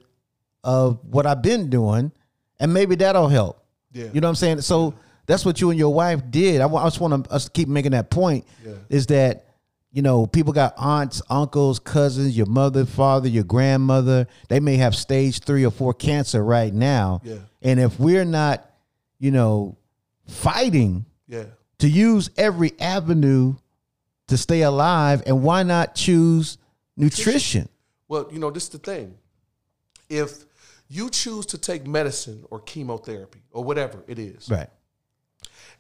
of 0.64 1.00
what 1.04 1.26
I've 1.26 1.42
been 1.42 1.70
doing, 1.70 2.12
and 2.60 2.74
maybe 2.74 2.96
that'll 2.96 3.28
help." 3.28 3.64
Yeah. 3.92 4.06
You 4.14 4.22
know 4.22 4.28
what 4.28 4.30
I'm 4.30 4.36
saying? 4.36 4.62
So 4.62 4.94
that's 5.26 5.44
what 5.46 5.60
you 5.60 5.70
and 5.70 5.78
your 5.78 5.94
wife 5.94 6.22
did. 6.30 6.62
I, 6.62 6.68
I 6.68 6.86
just 6.86 7.00
want 7.02 7.26
to 7.26 7.32
us 7.32 7.46
to 7.46 7.52
keep 7.52 7.68
making 7.68 7.92
that 7.92 8.10
point. 8.10 8.46
Yeah. 8.66 8.74
Is 8.90 9.08
that 9.08 9.46
you 9.92 10.02
know 10.02 10.26
people 10.26 10.54
got 10.54 10.74
aunts, 10.78 11.22
uncles, 11.30 11.78
cousins, 11.80 12.38
your 12.38 12.46
mother, 12.48 12.86
father, 12.86 13.28
your 13.28 13.44
grandmother. 13.44 14.28
They 14.48 14.60
may 14.62 14.78
have 14.78 14.96
stage 14.96 15.40
three 15.42 15.66
or 15.66 15.72
four 15.72 15.94
cancer 15.94 16.44
right 16.44 16.74
now. 16.74 17.20
Yeah. 17.24 17.36
And 17.62 17.80
if 17.80 18.00
we're 18.00 18.26
not, 18.26 18.70
you 19.20 19.32
know, 19.32 19.78
fighting 20.28 21.06
Yeah. 21.28 21.46
to 21.80 21.90
use 21.90 22.30
every 22.38 22.72
avenue 22.80 23.56
to 24.32 24.38
stay 24.38 24.62
alive, 24.62 25.22
and 25.26 25.44
why 25.44 25.62
not 25.62 25.94
choose 25.94 26.58
nutrition? 26.96 27.68
Well, 28.08 28.30
you 28.32 28.40
know, 28.40 28.50
this 28.50 28.64
is 28.64 28.70
the 28.70 28.78
thing. 28.78 29.16
if 30.10 30.44
you 30.90 31.10
choose 31.10 31.46
to 31.46 31.58
take 31.58 31.86
medicine 31.88 32.44
or 32.50 32.60
chemotherapy 32.60 33.42
or 33.52 33.64
whatever 33.64 34.04
it 34.08 34.20
is, 34.20 34.50
Right. 34.50 34.70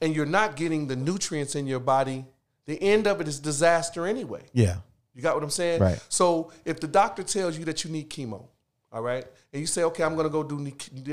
and 0.01 0.15
you're 0.15 0.25
not 0.25 0.55
getting 0.55 0.87
the 0.87 0.95
nutrients 0.95 1.53
in 1.55 1.67
your 1.67 1.79
body, 1.81 2.25
the 2.65 2.81
end 2.81 3.07
of 3.07 3.19
it 3.19 3.27
is 3.27 3.39
disaster 3.39 4.05
anyway. 4.07 4.43
Yeah. 4.53 4.77
You 5.13 5.21
got 5.21 5.35
what 5.35 5.43
I'm 5.43 5.49
saying? 5.49 5.81
Right. 5.81 5.99
So 6.07 6.51
if 6.63 6.79
the 6.79 6.87
doctor 6.87 7.23
tells 7.23 7.57
you 7.57 7.65
that 7.65 7.83
you 7.83 7.91
need 7.91 8.09
chemo, 8.09 8.45
all 8.93 9.01
right, 9.01 9.25
and 9.51 9.59
you 9.59 9.67
say, 9.67 9.83
okay, 9.83 10.03
I'm 10.03 10.15
gonna 10.15 10.29
go 10.29 10.43
do, 10.43 10.57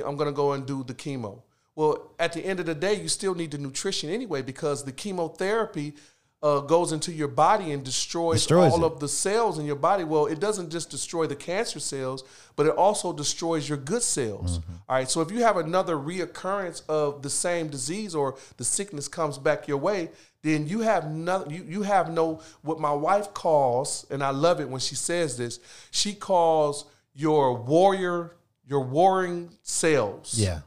I'm 0.07 0.17
gonna 0.17 0.31
go 0.33 0.53
and 0.53 0.65
do 0.67 0.85
the 0.85 0.95
chemo. 0.95 1.43
Well, 1.75 2.13
at 2.19 2.33
the 2.33 2.45
end 2.45 2.59
of 2.61 2.67
the 2.67 2.75
day, 2.75 2.95
you 2.95 3.09
still 3.09 3.35
need 3.35 3.51
the 3.53 3.59
nutrition 3.59 4.11
anyway 4.11 4.43
because 4.43 4.85
the 4.85 4.93
chemotherapy 4.93 5.95
uh, 6.43 6.61
goes 6.61 6.93
into 6.93 7.13
your 7.13 7.29
body 7.29 7.73
and 7.73 7.83
destroys, 7.85 8.37
Destroys 8.41 8.73
all 8.73 8.85
it. 8.85 8.93
of 8.93 9.01
the 9.01 9.09
cells 9.09 9.59
in 9.59 9.67
your 9.67 9.77
body. 9.77 10.05
Well, 10.05 10.27
it 10.27 10.39
doesn't 10.39 10.71
just 10.71 10.89
destroy 10.89 11.27
the 11.27 11.35
cancer 11.35 11.81
cells, 11.81 12.23
but 12.55 12.67
it 12.67 12.73
also 12.77 13.13
destroys 13.13 13.69
your 13.69 13.79
good 13.79 14.03
cells. 14.03 14.59
Mm-hmm. 14.61 14.73
All 14.89 14.97
right. 14.97 15.11
So 15.11 15.21
if 15.21 15.33
you 15.33 15.43
have 15.43 15.57
another 15.57 15.97
reoccurrence 15.97 16.83
of 16.89 17.23
the 17.23 17.31
same 17.31 17.69
disease 17.69 18.15
or 18.15 18.37
the 18.57 18.65
sickness 18.65 19.09
comes 19.09 19.37
back 19.37 19.67
your 19.67 19.79
way, 19.79 20.11
then 20.43 20.69
you 20.69 20.81
have 20.81 21.11
no 21.11 21.45
you, 21.51 21.65
you 21.69 21.83
have 21.83 22.13
no 22.13 22.41
what 22.63 22.79
my 22.79 22.93
wife 22.93 23.35
calls, 23.35 24.07
and 24.09 24.23
I 24.23 24.31
love 24.31 24.61
it 24.61 24.69
when 24.69 24.81
she 24.81 24.95
says 24.95 25.37
this, 25.37 25.59
she 25.91 26.15
calls 26.15 26.85
your 27.15 27.55
warrior, 27.57 28.37
your 28.65 28.85
warring 28.85 29.51
cells 29.65 30.35
Yeah. 30.39 30.61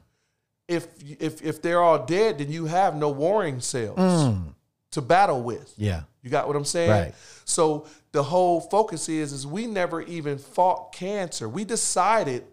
if 0.68 0.88
if 1.20 1.42
if 1.42 1.62
they're 1.62 1.82
all 1.82 2.06
dead, 2.06 2.40
then 2.40 2.52
you 2.52 2.66
have 2.66 2.98
no 2.98 3.08
warring 3.10 3.62
cells 3.62 3.98
to 4.92 5.02
battle 5.02 5.42
with. 5.42 5.74
Yeah. 5.78 6.04
You 6.22 6.30
got 6.30 6.48
what 6.48 6.56
I'm 6.56 6.66
saying? 6.66 6.92
Right. 6.92 7.14
So 7.46 7.88
the 8.12 8.24
whole 8.24 8.62
focus 8.62 9.10
is 9.10 9.34
is 9.34 9.48
we 9.48 9.66
never 9.66 10.02
even 10.02 10.38
fought 10.38 10.94
cancer. 10.94 11.50
We 11.50 11.64
decided 11.64 12.44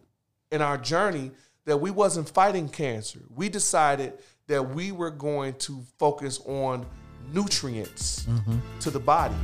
in 0.50 0.62
our 0.62 0.78
journey 0.78 1.32
that 1.66 1.76
we 1.76 1.90
wasn't 1.90 2.28
fighting 2.28 2.68
cancer. 2.68 3.20
We 3.34 3.48
decided 3.48 4.14
that 4.46 4.74
we 4.74 4.92
were 4.92 5.10
going 5.10 5.54
to 5.54 5.82
focus 5.98 6.40
on 6.46 6.86
nutrients 7.32 8.24
mm-hmm. 8.24 8.58
to 8.80 8.90
the 8.90 9.00
body. 9.00 9.34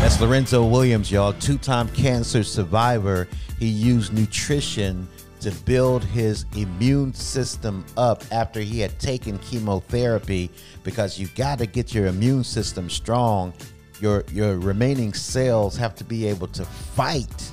That's 0.00 0.18
Lorenzo 0.18 0.64
Williams, 0.64 1.12
y'all, 1.12 1.34
two 1.34 1.58
time 1.58 1.88
cancer 1.90 2.42
survivor. 2.42 3.28
He 3.58 3.66
used 3.66 4.14
nutrition 4.14 5.06
to 5.40 5.50
build 5.64 6.04
his 6.04 6.44
immune 6.54 7.14
system 7.14 7.84
up 7.96 8.22
after 8.30 8.60
he 8.60 8.80
had 8.80 8.98
taken 8.98 9.38
chemotherapy 9.38 10.50
because 10.82 11.18
you've 11.18 11.34
got 11.34 11.58
to 11.58 11.66
get 11.66 11.94
your 11.94 12.06
immune 12.06 12.44
system 12.44 12.90
strong. 12.90 13.52
Your, 14.00 14.24
your 14.32 14.58
remaining 14.58 15.12
cells 15.12 15.76
have 15.76 15.94
to 15.96 16.04
be 16.04 16.26
able 16.26 16.46
to 16.48 16.64
fight 16.64 17.52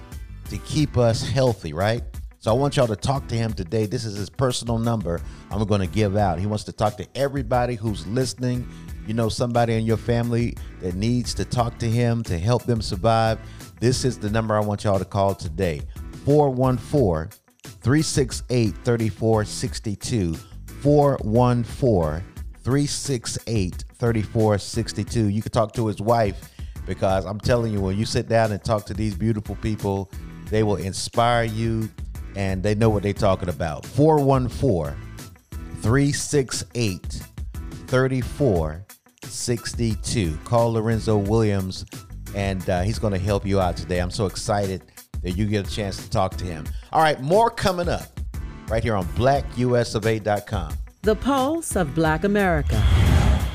to 0.49 0.57
keep 0.59 0.97
us 0.97 1.27
healthy, 1.27 1.73
right? 1.73 2.03
So 2.39 2.51
I 2.51 2.53
want 2.53 2.77
y'all 2.77 2.87
to 2.87 2.95
talk 2.95 3.27
to 3.27 3.35
him 3.35 3.53
today. 3.53 3.85
This 3.85 4.05
is 4.05 4.15
his 4.15 4.29
personal 4.29 4.77
number 4.77 5.21
I'm 5.49 5.63
going 5.65 5.81
to 5.81 5.87
give 5.87 6.15
out. 6.15 6.39
He 6.39 6.45
wants 6.45 6.63
to 6.65 6.71
talk 6.71 6.97
to 6.97 7.07
everybody 7.15 7.75
who's 7.75 8.05
listening. 8.07 8.67
You 9.05 9.13
know, 9.13 9.29
somebody 9.29 9.73
in 9.73 9.85
your 9.85 9.97
family 9.97 10.55
that 10.81 10.95
needs 10.95 11.33
to 11.35 11.45
talk 11.45 11.77
to 11.79 11.89
him 11.89 12.23
to 12.23 12.37
help 12.37 12.63
them 12.63 12.81
survive. 12.81 13.39
This 13.79 14.05
is 14.05 14.17
the 14.19 14.29
number 14.29 14.55
I 14.55 14.59
want 14.59 14.83
y'all 14.83 14.99
to 14.99 15.05
call 15.05 15.33
today 15.33 15.81
414 16.25 17.46
368 17.81 18.75
3462. 18.83 20.35
414 20.81 22.23
368 22.63 23.85
3462. 23.95 25.27
You 25.27 25.41
can 25.41 25.51
talk 25.51 25.73
to 25.73 25.87
his 25.87 25.99
wife 26.01 26.51
because 26.85 27.25
I'm 27.25 27.39
telling 27.39 27.73
you, 27.73 27.81
when 27.81 27.97
you 27.97 28.05
sit 28.05 28.29
down 28.29 28.51
and 28.51 28.63
talk 28.63 28.85
to 28.85 28.93
these 28.93 29.15
beautiful 29.15 29.55
people, 29.55 30.11
they 30.49 30.61
will 30.63 30.77
inspire 30.77 31.43
you 31.43 31.89
and 32.35 32.63
they 32.63 32.75
know 32.75 32.89
what 32.89 33.03
they're 33.03 33.13
talking 33.13 33.49
about. 33.49 33.85
414 33.85 34.95
368 35.81 37.21
3462. 37.87 40.37
Call 40.43 40.73
Lorenzo 40.73 41.17
Williams 41.17 41.85
and 42.35 42.69
uh, 42.69 42.81
he's 42.81 42.99
going 42.99 43.13
to 43.13 43.19
help 43.19 43.45
you 43.45 43.59
out 43.59 43.77
today. 43.77 43.99
I'm 43.99 44.11
so 44.11 44.25
excited 44.25 44.83
that 45.23 45.31
you 45.31 45.45
get 45.45 45.67
a 45.67 45.71
chance 45.71 45.97
to 45.97 46.09
talk 46.09 46.35
to 46.37 46.45
him. 46.45 46.65
All 46.91 47.01
right, 47.01 47.19
more 47.21 47.49
coming 47.49 47.89
up 47.89 48.19
right 48.69 48.83
here 48.83 48.95
on 48.95 49.05
blackusofa.com. 49.07 50.73
The 51.01 51.15
Pulse 51.15 51.75
of 51.75 51.95
Black 51.95 52.23
America. 52.23 52.81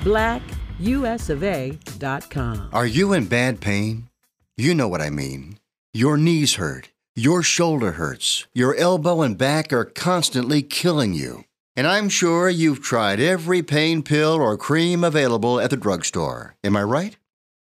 BlackUSofA.com. 0.02 2.70
Are 2.72 2.86
you 2.86 3.12
in 3.12 3.26
bad 3.26 3.60
pain? 3.60 4.08
You 4.56 4.74
know 4.74 4.88
what 4.88 5.02
I 5.02 5.10
mean. 5.10 5.58
Your 5.92 6.16
knees 6.16 6.54
hurt, 6.54 6.90
your 7.14 7.42
shoulder 7.42 7.92
hurts, 7.92 8.46
your 8.54 8.74
elbow 8.76 9.20
and 9.22 9.36
back 9.36 9.72
are 9.72 9.84
constantly 9.84 10.62
killing 10.62 11.12
you. 11.12 11.44
And 11.76 11.86
I'm 11.86 12.08
sure 12.08 12.48
you've 12.48 12.82
tried 12.82 13.20
every 13.20 13.62
pain 13.62 14.02
pill 14.02 14.34
or 14.34 14.56
cream 14.56 15.04
available 15.04 15.60
at 15.60 15.70
the 15.70 15.76
drugstore. 15.76 16.56
Am 16.64 16.76
I 16.76 16.82
right? 16.82 17.16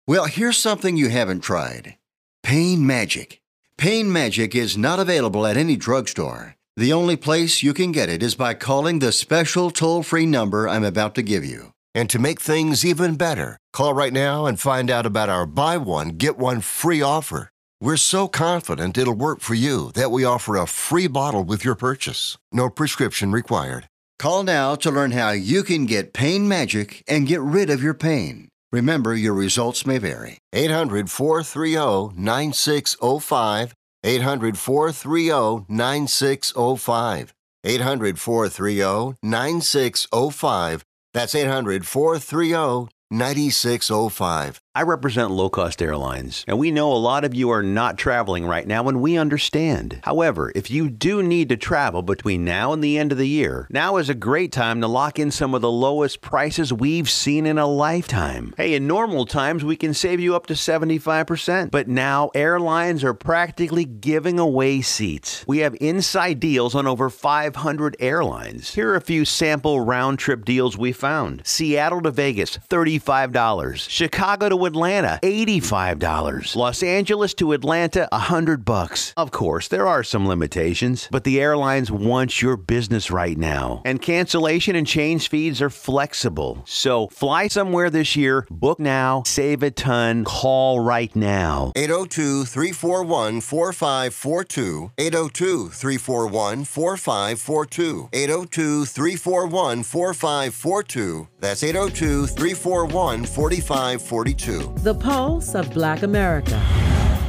Well, 0.06 0.26
here's 0.26 0.58
something 0.58 0.96
you 0.96 1.08
haven't 1.08 1.40
tried 1.40 1.96
Pain 2.42 2.86
Magic. 2.86 3.40
Pain 3.78 4.10
Magic 4.10 4.54
is 4.54 4.78
not 4.78 4.98
available 4.98 5.46
at 5.46 5.58
any 5.58 5.76
drugstore. 5.76 6.56
The 6.76 6.94
only 6.94 7.14
place 7.14 7.62
you 7.62 7.74
can 7.74 7.92
get 7.92 8.08
it 8.08 8.22
is 8.22 8.34
by 8.34 8.54
calling 8.54 9.00
the 9.00 9.12
special 9.12 9.70
toll 9.70 10.02
free 10.02 10.24
number 10.24 10.66
I'm 10.66 10.82
about 10.82 11.14
to 11.16 11.22
give 11.22 11.44
you. 11.44 11.72
And 11.94 12.08
to 12.08 12.18
make 12.18 12.40
things 12.40 12.86
even 12.86 13.16
better, 13.16 13.58
call 13.74 13.92
right 13.92 14.14
now 14.14 14.46
and 14.46 14.58
find 14.58 14.90
out 14.90 15.04
about 15.04 15.28
our 15.28 15.44
buy 15.44 15.76
one, 15.76 16.08
get 16.08 16.38
one 16.38 16.62
free 16.62 17.02
offer. 17.02 17.50
We're 17.78 17.98
so 17.98 18.28
confident 18.28 18.96
it'll 18.96 19.14
work 19.14 19.40
for 19.40 19.54
you 19.54 19.92
that 19.92 20.10
we 20.10 20.24
offer 20.24 20.56
a 20.56 20.66
free 20.66 21.06
bottle 21.06 21.44
with 21.44 21.62
your 21.62 21.74
purchase. 21.74 22.38
No 22.50 22.70
prescription 22.70 23.30
required. 23.30 23.88
Call 24.18 24.42
now 24.42 24.74
to 24.76 24.90
learn 24.90 25.10
how 25.10 25.32
you 25.32 25.62
can 25.62 25.84
get 25.84 26.14
Pain 26.14 26.48
Magic 26.48 27.04
and 27.06 27.28
get 27.28 27.42
rid 27.42 27.68
of 27.68 27.82
your 27.82 27.94
pain. 27.94 28.45
Remember, 28.72 29.14
your 29.14 29.34
results 29.34 29.86
may 29.86 29.98
vary. 29.98 30.38
800 30.52 31.10
430 31.10 32.16
9605. 32.20 33.74
800 34.04 34.58
430 34.58 35.66
9605. 35.68 37.34
800 37.64 38.18
430 38.18 39.16
9605. 39.22 40.84
That's 41.14 41.34
800 41.34 41.86
430 41.86 42.88
9605. 43.10 44.60
I 44.76 44.82
represent 44.82 45.30
low 45.30 45.48
cost 45.48 45.80
airlines, 45.80 46.44
and 46.46 46.58
we 46.58 46.70
know 46.70 46.92
a 46.92 46.98
lot 46.98 47.24
of 47.24 47.34
you 47.34 47.48
are 47.48 47.62
not 47.62 47.96
traveling 47.96 48.44
right 48.44 48.66
now, 48.66 48.86
and 48.88 49.00
we 49.00 49.16
understand. 49.16 50.00
However, 50.02 50.52
if 50.54 50.70
you 50.70 50.90
do 50.90 51.22
need 51.22 51.48
to 51.48 51.56
travel 51.56 52.02
between 52.02 52.44
now 52.44 52.74
and 52.74 52.84
the 52.84 52.98
end 52.98 53.10
of 53.10 53.16
the 53.16 53.26
year, 53.26 53.66
now 53.70 53.96
is 53.96 54.10
a 54.10 54.14
great 54.14 54.52
time 54.52 54.82
to 54.82 54.86
lock 54.86 55.18
in 55.18 55.30
some 55.30 55.54
of 55.54 55.62
the 55.62 55.70
lowest 55.70 56.20
prices 56.20 56.74
we've 56.74 57.08
seen 57.08 57.46
in 57.46 57.56
a 57.56 57.66
lifetime. 57.66 58.52
Hey, 58.58 58.74
in 58.74 58.86
normal 58.86 59.24
times, 59.24 59.64
we 59.64 59.76
can 59.76 59.94
save 59.94 60.20
you 60.20 60.36
up 60.36 60.44
to 60.48 60.52
75%, 60.52 61.70
but 61.70 61.88
now 61.88 62.30
airlines 62.34 63.02
are 63.02 63.14
practically 63.14 63.86
giving 63.86 64.38
away 64.38 64.82
seats. 64.82 65.42
We 65.48 65.60
have 65.60 65.74
inside 65.80 66.38
deals 66.38 66.74
on 66.74 66.86
over 66.86 67.08
500 67.08 67.96
airlines. 67.98 68.74
Here 68.74 68.90
are 68.90 68.96
a 68.96 69.00
few 69.00 69.24
sample 69.24 69.80
round 69.80 70.18
trip 70.18 70.44
deals 70.44 70.76
we 70.76 70.92
found 70.92 71.40
Seattle 71.46 72.02
to 72.02 72.10
Vegas, 72.10 72.58
$35. 72.68 73.88
Chicago 73.88 74.50
to 74.50 74.65
Atlanta, 74.66 75.18
$85. 75.22 76.54
Los 76.54 76.82
Angeles 76.82 77.32
to 77.34 77.52
Atlanta, 77.52 78.08
100 78.12 78.64
bucks. 78.64 79.14
Of 79.16 79.30
course, 79.30 79.68
there 79.68 79.86
are 79.86 80.02
some 80.02 80.28
limitations, 80.28 81.08
but 81.10 81.24
the 81.24 81.40
airlines 81.40 81.90
want 81.90 82.42
your 82.42 82.56
business 82.58 83.10
right 83.10 83.38
now. 83.38 83.80
And 83.84 84.02
cancellation 84.02 84.76
and 84.76 84.86
change 84.86 85.30
fees 85.30 85.62
are 85.62 85.70
flexible. 85.70 86.62
So 86.66 87.08
fly 87.08 87.48
somewhere 87.48 87.88
this 87.88 88.16
year, 88.16 88.46
book 88.50 88.78
now, 88.78 89.22
save 89.24 89.62
a 89.62 89.70
ton, 89.70 90.24
call 90.24 90.80
right 90.80 91.14
now. 91.16 91.72
802 91.76 92.44
341 92.44 93.40
4542. 93.40 94.90
802 94.98 95.68
341 95.70 96.64
4542. 96.64 98.08
802 98.12 98.84
341 98.84 99.82
4542. 99.82 101.28
That's 101.40 101.62
802 101.62 102.26
341 102.26 103.24
4542. 103.24 104.55
The 104.58 104.94
Pulse 104.94 105.54
of 105.54 105.72
Black 105.72 106.02
America. 106.02 106.62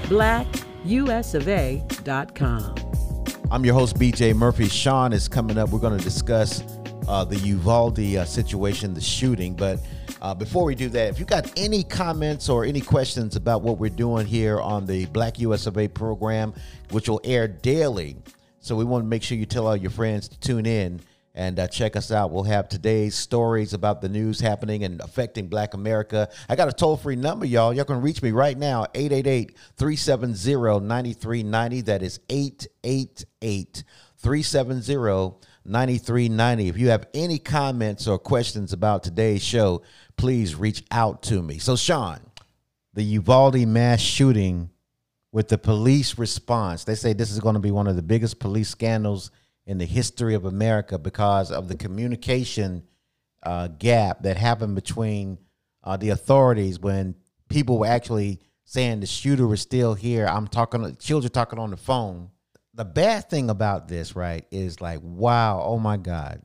BlackUSofA.com. 0.03 2.75
I'm 3.49 3.63
your 3.63 3.73
host, 3.73 3.97
BJ 3.97 4.35
Murphy. 4.35 4.67
Sean 4.67 5.13
is 5.13 5.27
coming 5.27 5.57
up. 5.57 5.69
We're 5.69 5.79
going 5.79 5.97
to 5.97 6.03
discuss 6.03 6.63
uh, 7.07 7.23
the 7.23 7.37
Uvalde 7.37 7.99
uh, 7.99 8.25
situation, 8.25 8.93
the 8.93 9.01
shooting. 9.01 9.55
But 9.55 9.79
uh, 10.21 10.33
before 10.33 10.65
we 10.65 10.75
do 10.75 10.89
that, 10.89 11.09
if 11.09 11.19
you 11.19 11.25
got 11.25 11.51
any 11.57 11.83
comments 11.83 12.49
or 12.49 12.65
any 12.65 12.81
questions 12.81 13.35
about 13.35 13.61
what 13.61 13.77
we're 13.77 13.89
doing 13.89 14.25
here 14.25 14.59
on 14.59 14.85
the 14.85 15.05
Black 15.07 15.39
US 15.39 15.67
of 15.67 15.77
A 15.77 15.87
program, 15.87 16.53
which 16.91 17.07
will 17.07 17.21
air 17.23 17.47
daily, 17.47 18.17
so 18.59 18.75
we 18.75 18.83
want 18.83 19.03
to 19.03 19.07
make 19.07 19.23
sure 19.23 19.37
you 19.37 19.45
tell 19.45 19.67
all 19.67 19.77
your 19.77 19.91
friends 19.91 20.27
to 20.27 20.39
tune 20.39 20.65
in 20.65 20.99
And 21.37 21.59
uh, 21.59 21.67
check 21.67 21.95
us 21.95 22.11
out. 22.11 22.31
We'll 22.31 22.45
have 22.45 22.67
today's 22.67 23.13
stories 23.13 23.73
about 23.73 24.01
the 24.01 24.09
news 24.09 24.39
happening 24.39 24.83
and 24.83 24.99
affecting 25.01 25.49
Black 25.49 25.75
America. 25.75 26.29
I 26.49 26.55
got 26.55 26.67
a 26.67 26.73
toll 26.73 26.97
free 26.97 27.15
number, 27.15 27.45
y'all. 27.45 27.71
Y'all 27.71 27.85
can 27.85 28.01
reach 28.01 28.23
me 28.23 28.31
right 28.31 28.57
now 28.57 28.87
888 28.95 29.55
370 29.77 30.79
9390. 30.79 31.81
That 31.81 32.01
is 32.01 32.19
888 32.27 33.83
370 34.17 35.37
9390. 35.63 36.67
If 36.69 36.77
you 36.79 36.89
have 36.89 37.07
any 37.13 37.37
comments 37.37 38.07
or 38.07 38.17
questions 38.17 38.73
about 38.73 39.03
today's 39.03 39.43
show, 39.43 39.83
please 40.15 40.55
reach 40.55 40.85
out 40.89 41.21
to 41.23 41.43
me. 41.43 41.59
So, 41.59 41.75
Sean, 41.75 42.19
the 42.95 43.03
Uvalde 43.03 43.67
mass 43.67 44.01
shooting 44.01 44.71
with 45.31 45.49
the 45.49 45.59
police 45.59 46.17
response, 46.17 46.83
they 46.83 46.95
say 46.95 47.13
this 47.13 47.29
is 47.29 47.39
going 47.39 47.53
to 47.53 47.59
be 47.59 47.69
one 47.69 47.85
of 47.85 47.95
the 47.95 48.01
biggest 48.01 48.39
police 48.39 48.69
scandals 48.69 49.29
in 49.67 49.77
the 49.77 49.85
history 49.85 50.33
of 50.33 50.45
America 50.45 50.97
because 50.97 51.51
of 51.51 51.67
the 51.67 51.75
communication 51.75 52.83
uh, 53.43 53.67
gap 53.67 54.23
that 54.23 54.37
happened 54.37 54.73
between 54.75 55.37
uh, 55.83 55.97
the 55.97 56.09
authorities 56.09 56.79
when 56.79 57.13
people 57.49 57.77
were 57.77 57.85
actually 57.85 58.39
saying 58.63 59.01
the 59.01 59.05
shooter 59.05 59.45
was 59.45 59.61
still 59.61 59.93
here. 59.93 60.25
I'm 60.25 60.47
talking, 60.47 60.95
children 60.95 61.31
talking 61.31 61.59
on 61.59 61.69
the 61.71 61.77
phone. 61.77 62.29
The 62.73 62.85
bad 62.85 63.29
thing 63.29 63.49
about 63.49 63.87
this, 63.87 64.15
right, 64.15 64.45
is 64.51 64.79
like, 64.79 64.99
wow, 65.03 65.61
oh 65.63 65.77
my 65.77 65.97
God. 65.97 66.41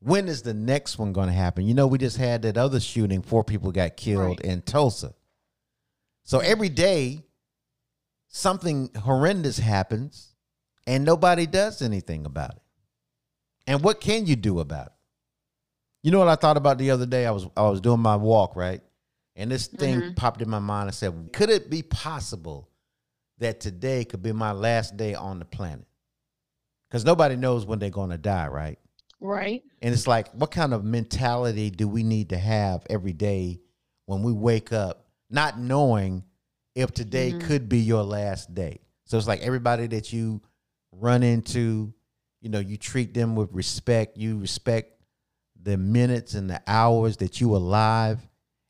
When 0.00 0.28
is 0.28 0.42
the 0.42 0.54
next 0.54 0.98
one 0.98 1.12
going 1.12 1.28
to 1.28 1.34
happen? 1.34 1.66
You 1.66 1.74
know, 1.74 1.86
we 1.86 1.98
just 1.98 2.16
had 2.16 2.42
that 2.42 2.56
other 2.56 2.80
shooting, 2.80 3.20
four 3.20 3.42
people 3.44 3.72
got 3.72 3.96
killed 3.96 4.38
Right. 4.38 4.40
in 4.40 4.62
Tulsa. 4.62 5.12
So 6.22 6.38
every 6.38 6.68
day, 6.68 7.24
something 8.28 8.90
horrendous 8.94 9.58
happens 9.58 10.29
and 10.90 11.04
nobody 11.04 11.46
does 11.46 11.82
anything 11.82 12.26
about 12.26 12.50
it. 12.50 12.62
And 13.68 13.80
what 13.80 14.00
can 14.00 14.26
you 14.26 14.34
do 14.34 14.58
about 14.58 14.86
it? 14.86 14.92
You 16.02 16.10
know 16.10 16.18
what 16.18 16.26
I 16.26 16.34
thought 16.34 16.56
about 16.56 16.78
the 16.78 16.90
other 16.90 17.06
day? 17.06 17.26
I 17.26 17.30
was 17.30 17.46
I 17.56 17.68
was 17.68 17.80
doing 17.80 18.00
my 18.00 18.16
walk, 18.16 18.56
right? 18.56 18.80
And 19.36 19.52
this 19.52 19.68
thing 19.68 20.00
mm-hmm. 20.00 20.14
popped 20.14 20.42
in 20.42 20.50
my 20.50 20.58
mind. 20.58 20.88
I 20.88 20.90
said, 20.90 21.30
could 21.32 21.48
it 21.48 21.70
be 21.70 21.82
possible 21.82 22.68
that 23.38 23.60
today 23.60 24.04
could 24.04 24.20
be 24.20 24.32
my 24.32 24.50
last 24.50 24.96
day 24.96 25.14
on 25.14 25.38
the 25.38 25.44
planet? 25.44 25.86
Because 26.88 27.04
nobody 27.04 27.36
knows 27.36 27.64
when 27.64 27.78
they're 27.78 27.90
going 27.90 28.10
to 28.10 28.18
die, 28.18 28.48
right? 28.48 28.78
Right. 29.20 29.62
And 29.80 29.94
it's 29.94 30.08
like, 30.08 30.32
what 30.32 30.50
kind 30.50 30.74
of 30.74 30.84
mentality 30.84 31.70
do 31.70 31.86
we 31.86 32.02
need 32.02 32.30
to 32.30 32.38
have 32.38 32.84
every 32.90 33.12
day 33.12 33.60
when 34.06 34.24
we 34.24 34.32
wake 34.32 34.72
up, 34.72 35.06
not 35.30 35.56
knowing 35.56 36.24
if 36.74 36.90
today 36.90 37.30
mm-hmm. 37.30 37.46
could 37.46 37.68
be 37.68 37.78
your 37.78 38.02
last 38.02 38.52
day? 38.52 38.80
So 39.04 39.16
it's 39.16 39.28
like 39.28 39.42
everybody 39.42 39.86
that 39.88 40.12
you 40.12 40.42
run 40.92 41.22
into, 41.22 41.92
you 42.40 42.48
know, 42.50 42.58
you 42.60 42.76
treat 42.76 43.14
them 43.14 43.36
with 43.36 43.50
respect. 43.52 44.16
You 44.16 44.38
respect 44.38 45.00
the 45.60 45.76
minutes 45.76 46.34
and 46.34 46.48
the 46.50 46.62
hours 46.66 47.18
that 47.18 47.40
you 47.40 47.54
alive. 47.56 48.18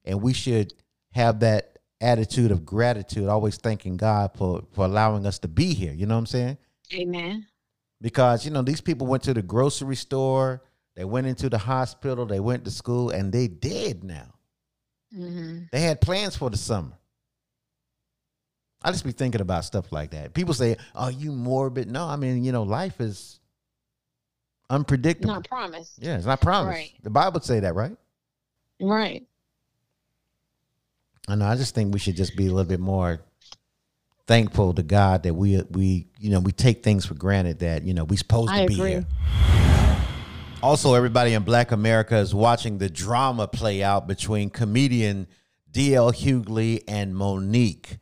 And 0.05 0.23
we 0.23 0.33
should 0.33 0.75
have 1.13 1.41
that 1.41 1.79
attitude 2.01 2.51
of 2.51 2.65
gratitude, 2.65 3.29
always 3.29 3.57
thanking 3.57 3.97
God 3.97 4.33
for, 4.37 4.63
for 4.73 4.85
allowing 4.87 5.27
us 5.27 5.39
to 5.41 5.49
be 5.49 5.75
here. 5.75 5.93
You 5.93 6.07
know 6.07 6.15
what 6.15 6.21
I'm 6.21 6.27
saying? 6.27 6.59
Amen. 6.95 7.47
because 8.01 8.45
you 8.45 8.51
know 8.51 8.63
these 8.63 8.81
people 8.81 9.07
went 9.07 9.23
to 9.25 9.35
the 9.35 9.43
grocery 9.43 9.97
store, 9.97 10.63
they 10.97 11.05
went 11.05 11.27
into 11.27 11.49
the 11.49 11.59
hospital, 11.59 12.27
they 12.27 12.41
went 12.41 12.65
to 12.65 12.71
school, 12.71 13.11
and 13.11 13.33
they 13.33 13.49
dead 13.49 14.03
now. 14.05 14.35
hmm 15.15 15.61
They 15.73 15.81
had 15.81 16.01
plans 16.01 16.37
for 16.37 16.51
the 16.51 16.57
summer. 16.57 16.99
I 18.83 18.91
just 18.93 19.05
be 19.05 19.13
thinking 19.13 19.41
about 19.41 19.65
stuff 19.65 19.93
like 19.93 20.13
that. 20.13 20.33
People 20.33 20.55
say, 20.55 20.77
"Are 20.95 21.11
you 21.11 21.33
morbid?" 21.33 21.91
No, 21.91 22.07
I 22.07 22.17
mean, 22.17 22.45
you 22.45 22.53
know, 22.53 22.63
life 22.63 23.01
is 23.01 23.41
unpredictable. 24.71 25.35
Not 25.35 25.49
promised. 25.49 25.99
yeah, 25.99 26.17
it's 26.17 26.27
not 26.27 26.41
promised. 26.41 26.79
Right. 26.79 26.93
The 27.03 27.11
Bible 27.11 27.41
say 27.41 27.61
that, 27.61 27.75
right? 27.75 27.97
Right. 28.81 29.27
I 31.29 31.35
know. 31.35 31.47
I 31.47 31.57
just 31.57 31.75
think 31.75 31.93
we 31.93 32.01
should 32.01 32.17
just 32.17 32.37
be 32.37 32.47
a 32.47 32.51
little 32.51 32.69
bit 32.69 32.81
more 32.81 33.21
thankful 34.27 34.73
to 34.75 34.83
God 34.83 35.25
that 35.25 35.35
we 35.35 35.61
we 35.71 36.07
you 36.19 36.31
know 36.31 36.41
we 36.41 36.53
take 36.53 36.83
things 36.83 37.05
for 37.05 37.15
granted 37.15 37.59
that 37.59 37.83
you 37.83 37.93
know 37.93 38.05
we 38.05 38.17
supposed 38.17 38.53
to 38.55 38.67
be 38.67 38.75
agree. 38.75 38.91
here. 38.91 39.07
Also, 40.63 40.95
everybody 40.95 41.33
in 41.33 41.43
Black 41.43 41.73
America 41.73 42.17
is 42.17 42.35
watching 42.35 42.79
the 42.79 42.89
drama 42.91 43.49
play 43.49 43.83
out 43.83 44.07
between 44.07 44.51
comedian 44.51 45.27
D.L. 45.73 46.13
Hughley 46.13 46.83
and 46.87 47.15
Mo'Nique. 47.15 47.99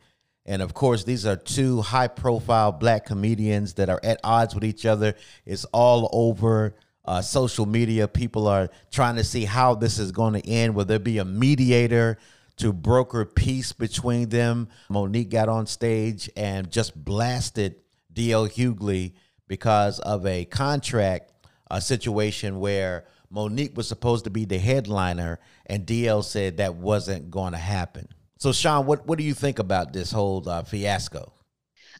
And 0.49 0.63
of 0.63 0.73
course, 0.73 1.03
these 1.03 1.27
are 1.27 1.35
two 1.35 1.79
high 1.81 2.07
profile 2.07 2.71
black 2.71 3.05
comedians 3.05 3.75
that 3.75 3.87
are 3.87 3.99
at 4.03 4.19
odds 4.23 4.55
with 4.55 4.63
each 4.63 4.83
other. 4.83 5.13
It's 5.45 5.63
all 5.65 6.09
over 6.11 6.75
uh, 7.05 7.21
social 7.21 7.67
media. 7.67 8.07
People 8.07 8.47
are 8.47 8.67
trying 8.89 9.17
to 9.17 9.23
see 9.23 9.45
how 9.45 9.75
this 9.75 9.99
is 9.99 10.11
going 10.11 10.33
to 10.33 10.49
end. 10.49 10.73
Will 10.73 10.85
there 10.85 10.97
be 10.97 11.19
a 11.19 11.23
mediator 11.25 12.17
to 12.57 12.73
broker 12.73 13.25
peace 13.25 13.73
between 13.73 14.29
them? 14.29 14.69
Mo'Nique 14.89 15.29
got 15.29 15.49
on 15.49 15.67
stage 15.67 16.31
and 16.35 16.71
just 16.71 16.95
blasted 17.05 17.75
D.L. 18.11 18.47
Hughley 18.47 19.13
because 19.47 19.99
of 19.99 20.25
a 20.25 20.45
contract 20.45 21.31
a 21.69 21.79
situation 21.79 22.59
where 22.59 23.05
Mo'Nique 23.29 23.75
was 23.75 23.87
supposed 23.87 24.23
to 24.23 24.31
be 24.31 24.45
the 24.45 24.57
headliner, 24.57 25.39
and 25.67 25.85
DL 25.85 26.23
said 26.23 26.57
that 26.57 26.73
wasn't 26.73 27.29
going 27.29 27.51
to 27.51 27.59
happen. 27.59 28.07
So, 28.39 28.53
Sean, 28.53 28.85
what, 28.85 29.05
what 29.05 29.17
do 29.17 29.25
you 29.25 29.33
think 29.33 29.59
about 29.59 29.91
this 29.91 30.11
whole 30.11 30.47
uh, 30.47 30.63
fiasco? 30.63 31.33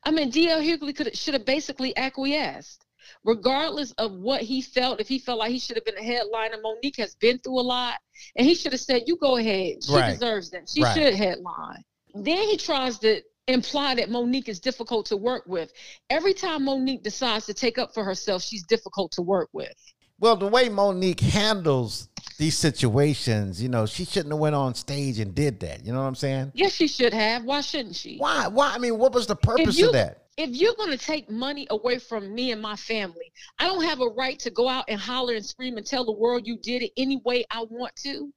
I 0.05 0.11
mean, 0.11 0.29
D.L. 0.29 0.61
Hughley 0.61 0.95
could 0.95 1.15
should 1.15 1.33
have 1.33 1.45
basically 1.45 1.95
acquiesced, 1.97 2.85
regardless 3.25 3.91
of 3.93 4.13
what 4.13 4.41
he 4.41 4.61
felt. 4.61 5.01
If 5.01 5.09
he 5.09 5.19
felt 5.19 5.39
like 5.39 5.51
he 5.51 5.59
should 5.59 5.75
have 5.75 5.83
been 5.83 5.97
a 5.97 6.03
headliner, 6.03 6.55
Mo'Nique 6.63 6.95
has 6.97 7.15
been 7.15 7.37
through 7.39 7.59
a 7.59 7.61
lot, 7.61 7.99
and 8.37 8.47
he 8.47 8.55
should 8.55 8.71
have 8.71 8.79
said, 8.79 9.03
"You 9.05 9.17
go 9.17 9.35
ahead. 9.35 9.83
She 9.83 9.93
Right. 9.93 10.13
deserves 10.13 10.49
that. 10.51 10.69
She 10.69 10.81
Right. 10.83 10.95
should 10.95 11.13
headline." 11.13 11.83
Then 12.15 12.37
he 12.47 12.55
tries 12.55 12.97
to 12.99 13.21
imply 13.49 13.95
that 13.95 14.09
Mo'Nique 14.09 14.47
is 14.47 14.61
difficult 14.61 15.07
to 15.07 15.17
work 15.17 15.43
with. 15.45 15.73
Every 16.09 16.33
time 16.33 16.63
Mo'Nique 16.63 17.03
decides 17.03 17.45
to 17.47 17.53
take 17.53 17.77
up 17.77 17.93
for 17.93 18.05
herself, 18.05 18.41
she's 18.41 18.63
difficult 18.63 19.11
to 19.13 19.21
work 19.21 19.49
with. 19.51 19.75
Well, 20.21 20.37
the 20.37 20.47
way 20.47 20.69
Mo'Nique 20.69 21.19
handles 21.19 22.07
these 22.39 22.57
situations, 22.57 23.61
you 23.61 23.67
know, 23.67 23.85
she 23.85 24.05
shouldn't 24.05 24.31
have 24.31 24.39
went 24.39 24.55
on 24.55 24.73
stage 24.73 25.19
and 25.19 25.35
did 25.35 25.59
that. 25.59 25.85
You 25.85 25.91
know 25.91 25.99
what 25.99 26.07
I'm 26.07 26.15
saying? 26.15 26.53
Yes, 26.55 26.71
she 26.71 26.87
should 26.87 27.13
have. 27.13 27.43
Why 27.43 27.59
shouldn't 27.59 27.97
she? 27.97 28.17
Why? 28.17 28.47
Why? 28.47 28.71
I 28.73 28.77
mean, 28.77 28.97
what 28.97 29.11
was 29.11 29.27
the 29.27 29.35
purpose 29.35 29.77
you, 29.77 29.87
of 29.87 29.93
that? 29.93 30.23
If 30.37 30.51
you're 30.51 30.73
going 30.75 30.89
to 30.89 30.97
take 30.97 31.29
money 31.29 31.67
away 31.69 31.99
from 31.99 32.33
me 32.33 32.53
and 32.53 32.61
my 32.61 32.77
family, 32.77 33.33
I 33.59 33.67
don't 33.67 33.83
have 33.83 33.99
a 33.99 34.07
right 34.07 34.39
to 34.39 34.49
go 34.51 34.69
out 34.69 34.85
and 34.87 34.97
holler 34.97 35.33
and 35.33 35.45
scream 35.45 35.75
and 35.75 35.85
tell 35.85 36.05
the 36.05 36.13
world 36.13 36.47
you 36.47 36.57
did 36.57 36.81
it 36.81 36.91
any 36.95 37.17
way 37.25 37.43
I 37.51 37.65
want 37.69 37.93
to. 38.03 38.31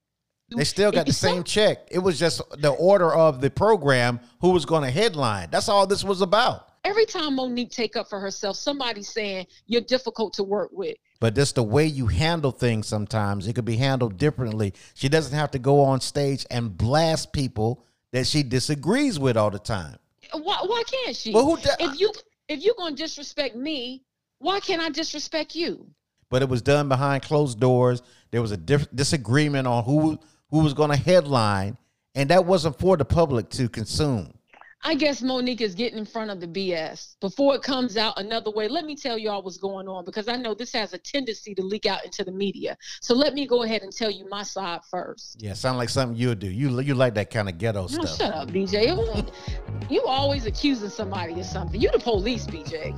They 0.51 0.65
still 0.65 0.91
got 0.91 1.03
If 1.03 1.07
the 1.07 1.13
same 1.13 1.45
check. 1.45 1.87
It 1.89 2.01
was 2.01 2.19
just 2.19 2.43
the 2.61 2.71
order 2.71 3.15
of 3.15 3.41
the 3.41 3.51
program 3.51 4.19
who 4.41 4.51
was 4.51 4.65
going 4.67 4.83
to 4.83 4.91
headline. 4.91 5.49
That's 5.53 5.69
all 5.69 5.87
this 5.87 6.03
was 6.03 6.23
about. 6.23 6.72
Every 6.85 7.07
time 7.07 7.37
Mo'Nique 7.37 7.71
take 7.71 7.95
up 7.95 8.09
for 8.09 8.19
herself, 8.19 8.57
somebody's 8.57 9.09
saying 9.09 9.47
you're 9.67 9.83
difficult 9.83 10.33
to 10.35 10.43
work 10.43 10.71
with. 10.73 10.97
But 11.21 11.37
just 11.37 11.55
the 11.55 11.63
way 11.63 11.87
you 11.87 12.09
handle 12.09 12.51
things 12.51 12.89
sometimes, 12.89 13.47
it 13.47 13.53
could 13.53 13.65
be 13.65 13.77
handled 13.77 14.19
differently. 14.19 14.75
She 14.95 15.09
doesn't 15.09 15.37
have 15.37 15.53
to 15.53 15.61
go 15.61 15.81
on 15.81 16.01
stage 16.01 16.45
and 16.51 16.77
blast 16.77 17.33
people 17.33 17.85
that 18.11 18.27
she 18.27 18.43
disagrees 18.43 19.21
with 19.21 19.37
all 19.37 19.51
the 19.51 19.61
time. 19.61 19.97
Why, 20.33 20.59
why 20.67 20.83
can't 20.91 21.17
she? 21.17 21.33
Well, 21.33 21.45
who 21.45 21.57
da- 21.57 21.77
if 21.79 22.01
you 22.01 22.13
if 22.49 22.63
you're 22.63 22.75
going 22.77 22.97
to 22.97 23.03
disrespect 23.03 23.55
me, 23.55 24.03
why 24.39 24.59
can't 24.59 24.83
I 24.83 24.89
disrespect 24.89 25.55
you? 25.55 25.87
But 26.31 26.43
it 26.43 26.49
was 26.49 26.63
done 26.63 26.89
behind 26.89 27.23
closed 27.23 27.61
doors. 27.61 28.03
There 28.33 28.43
was 28.43 28.51
a 28.51 28.57
diff- 28.57 28.91
disagreement 28.95 29.69
on 29.69 29.85
who 29.85 30.19
who 30.51 30.59
was 30.61 30.75
going 30.75 30.91
to 30.91 30.97
headline, 30.97 31.77
and 32.17 32.29
that 32.31 32.45
wasn't 32.45 32.79
for 32.79 32.97
the 32.97 33.05
public 33.05 33.51
to 33.51 33.69
consume. 33.69 34.33
I 34.85 34.97
guess 34.97 35.23
Mo'Nique 35.23 35.61
is 35.61 35.77
getting 35.77 35.97
in 35.99 36.05
front 36.05 36.31
of 36.33 36.41
the 36.41 36.47
BS 36.49 37.15
before 37.21 37.55
it 37.55 37.63
comes 37.63 37.97
out 37.97 38.19
another 38.19 38.51
way. 38.51 38.67
Let 38.67 38.85
me 38.85 38.97
tell 38.97 39.17
y'all 39.17 39.41
what's 39.41 39.57
going 39.57 39.87
on 39.87 40.05
because 40.05 40.27
I 40.27 40.35
know 40.35 40.55
this 40.55 40.73
has 40.73 40.93
a 40.93 40.99
tendency 40.99 41.55
to 41.55 41.63
leak 41.63 41.87
out 41.87 42.05
into 42.05 42.25
the 42.25 42.33
media. 42.33 42.77
So 43.01 43.15
let 43.15 43.33
me 43.33 43.47
go 43.47 43.63
ahead 43.63 43.83
and 43.83 43.93
tell 43.93 44.11
you 44.11 44.29
my 44.29 44.43
side 44.43 44.81
first. 44.91 45.37
Yeah, 45.41 45.53
sound 45.53 45.79
like 45.79 45.89
something 45.89 46.19
you 46.19 46.29
would 46.29 46.41
do. 46.41 46.51
You 46.51 46.81
you 46.81 46.95
like 46.95 47.15
that 47.15 47.31
kind 47.31 47.49
of 47.49 47.59
ghetto 47.59 47.83
No, 47.83 47.87
stuff. 47.87 48.17
shut 48.17 48.35
up, 48.35 48.49
BJ. 48.49 49.31
You 49.89 50.03
always 50.03 50.47
accusing 50.47 50.89
somebody 50.89 51.39
of 51.39 51.47
something. 51.47 51.81
You 51.81 51.91
the 51.93 52.01
police, 52.01 52.47
BJ. 52.47 52.93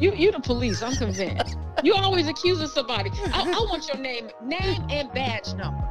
You 0.00 0.14
you 0.14 0.30
the 0.30 0.40
police. 0.40 0.80
I'm 0.80 0.94
convinced. 0.94 1.56
You 1.82 1.94
always 1.94 2.28
accusing 2.28 2.68
somebody. 2.68 3.10
I, 3.32 3.42
I 3.42 3.66
want 3.68 3.88
your 3.88 3.98
name, 3.98 4.30
name 4.44 4.86
and 4.90 5.12
badge 5.12 5.54
number. 5.54 5.88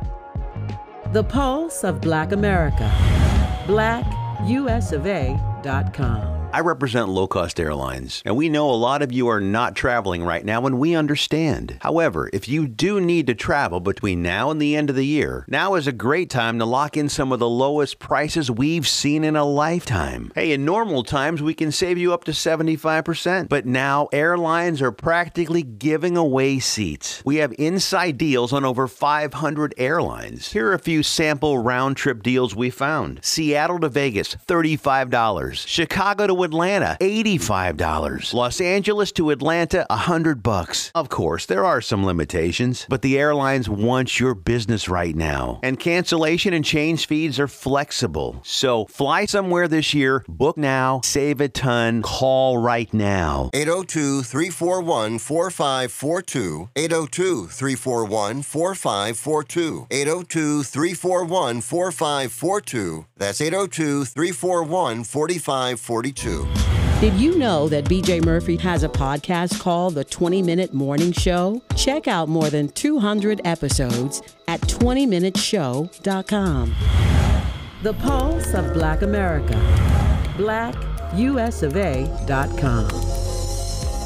The 1.11 1.23
Pulse 1.25 1.83
of 1.83 1.99
Black 1.99 2.31
America. 2.31 2.89
BlackUSofA.com. 4.39 6.42
I 6.53 6.59
represent 6.59 7.09
low 7.09 7.25
cost 7.25 7.59
airlines, 7.59 8.21
and 8.25 8.37
we 8.37 8.47
know 8.47 8.69
a 8.69 8.75
lot 8.75 9.01
of 9.01 9.11
you 9.11 9.27
are 9.27 9.41
not 9.41 9.75
traveling 9.75 10.23
right 10.23 10.45
now, 10.45 10.67
and 10.67 10.77
we 10.77 10.93
understand. 10.93 11.79
However, 11.81 12.29
if 12.31 12.47
you 12.47 12.67
do 12.67 13.01
need 13.01 13.25
to 13.25 13.33
travel 13.33 13.79
between 13.79 14.21
now 14.21 14.51
and 14.51 14.61
the 14.61 14.75
end 14.75 14.91
of 14.91 14.95
the 14.95 15.03
year, 15.03 15.45
now 15.47 15.73
is 15.73 15.87
a 15.87 15.91
great 15.91 16.29
time 16.29 16.59
to 16.59 16.65
lock 16.65 16.95
in 16.95 17.09
some 17.09 17.31
of 17.31 17.39
the 17.39 17.49
lowest 17.49 17.97
prices 17.97 18.51
we've 18.51 18.87
seen 18.87 19.23
in 19.23 19.35
a 19.35 19.43
lifetime. 19.43 20.31
Hey, 20.35 20.51
in 20.51 20.63
normal 20.63 21.01
times, 21.03 21.41
we 21.41 21.55
can 21.55 21.71
save 21.71 21.97
you 21.97 22.13
up 22.13 22.23
to 22.25 22.31
75%, 22.31 23.49
but 23.49 23.65
now 23.65 24.07
airlines 24.13 24.79
are 24.79 24.91
practically 24.91 25.63
giving 25.63 26.15
away 26.15 26.59
seats. 26.59 27.23
We 27.25 27.37
have 27.37 27.55
inside 27.57 28.19
deals 28.19 28.53
on 28.53 28.63
over 28.63 28.87
500 28.87 29.73
airlines. 29.79 30.51
Here 30.51 30.67
are 30.67 30.73
a 30.73 30.79
few 30.79 31.01
sample 31.01 31.57
round 31.57 31.97
trip 31.97 32.21
deals 32.21 32.55
we 32.55 32.69
found 32.69 33.21
Seattle 33.23 33.79
to 33.79 33.89
Vegas, 33.89 34.35
$35. 34.47 35.65
Chicago 35.65 36.27
to 36.27 36.42
Atlanta, 36.43 36.97
$85. 37.01 38.33
Los 38.33 38.61
Angeles 38.61 39.11
to 39.13 39.29
Atlanta, 39.29 39.85
100 39.89 40.43
bucks. 40.43 40.91
Of 40.93 41.09
course, 41.09 41.45
there 41.45 41.65
are 41.65 41.81
some 41.81 42.05
limitations, 42.05 42.85
but 42.89 43.01
the 43.01 43.17
airlines 43.17 43.69
want 43.69 44.19
your 44.19 44.35
business 44.35 44.87
right 44.89 45.15
now. 45.15 45.59
And 45.63 45.79
cancellation 45.79 46.53
and 46.53 46.63
change 46.63 47.07
fees 47.07 47.39
are 47.39 47.47
flexible. 47.47 48.41
So 48.43 48.85
fly 48.85 49.25
somewhere 49.25 49.67
this 49.67 49.93
year, 49.93 50.23
book 50.27 50.57
now, 50.57 51.01
save 51.03 51.41
a 51.41 51.49
ton, 51.49 52.01
call 52.01 52.57
right 52.57 52.93
now. 52.93 53.49
802 53.53 54.23
341 54.23 55.19
4542. 55.19 56.69
802 56.75 57.47
341 57.47 58.41
4542. 58.41 59.87
802 59.89 60.63
341 60.63 61.61
4542. 61.61 63.05
That's 63.17 63.41
802 63.41 64.05
341 64.05 65.03
4542. 65.03 66.32
Did 66.99 67.13
you 67.15 67.37
know 67.37 67.67
that 67.67 67.85
BJ 67.85 68.23
Murphy 68.23 68.55
has 68.57 68.83
a 68.83 68.89
podcast 68.89 69.59
called 69.59 69.95
The 69.95 70.03
20 70.05 70.41
Minute 70.41 70.73
Morning 70.73 71.11
Show? 71.11 71.61
Check 71.75 72.07
out 72.07 72.29
more 72.29 72.49
than 72.49 72.69
200 72.69 73.41
episodes 73.43 74.21
at 74.47 74.61
20minuteshow.com. 74.61 76.75
The 77.83 77.93
Pulse 77.95 78.53
of 78.53 78.73
Black 78.73 79.01
America. 79.01 79.55
BlackUSofA.com. 80.37 82.87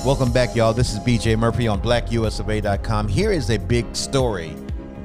Welcome 0.05 0.31
back, 0.31 0.55
y'all. 0.55 0.73
This 0.73 0.93
is 0.93 0.99
BJ 0.99 1.37
Murphy 1.37 1.67
on 1.67 1.81
blackusofa.com. 1.81 3.07
Here 3.07 3.31
is 3.31 3.49
a 3.51 3.57
big 3.57 3.95
story 3.95 4.55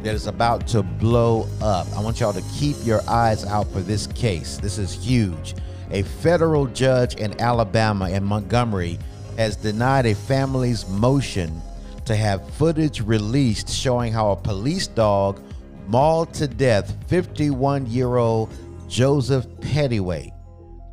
that 0.02 0.14
is 0.14 0.26
about 0.26 0.66
to 0.68 0.82
blow 0.82 1.46
up. 1.60 1.86
I 1.96 2.00
want 2.00 2.20
y'all 2.20 2.32
to 2.32 2.42
keep 2.58 2.76
your 2.84 3.00
eyes 3.08 3.44
out 3.44 3.70
for 3.70 3.80
this 3.80 4.06
case. 4.06 4.56
This 4.58 4.78
is 4.78 4.92
huge. 4.92 5.54
A 5.92 6.02
federal 6.02 6.66
judge 6.66 7.16
in 7.16 7.38
Alabama 7.38 8.08
and 8.10 8.24
Montgomery 8.24 8.98
has 9.36 9.56
denied 9.56 10.06
a 10.06 10.14
family's 10.14 10.88
motion 10.88 11.60
to 12.06 12.16
have 12.16 12.48
footage 12.54 13.02
released 13.02 13.68
showing 13.68 14.10
how 14.10 14.30
a 14.30 14.36
police 14.36 14.86
dog 14.86 15.42
mauled 15.86 16.32
to 16.34 16.48
death 16.48 16.96
51 17.08 17.86
year 17.86 18.16
old 18.16 18.50
Joseph 18.88 19.46
Pettaway. 19.60 20.32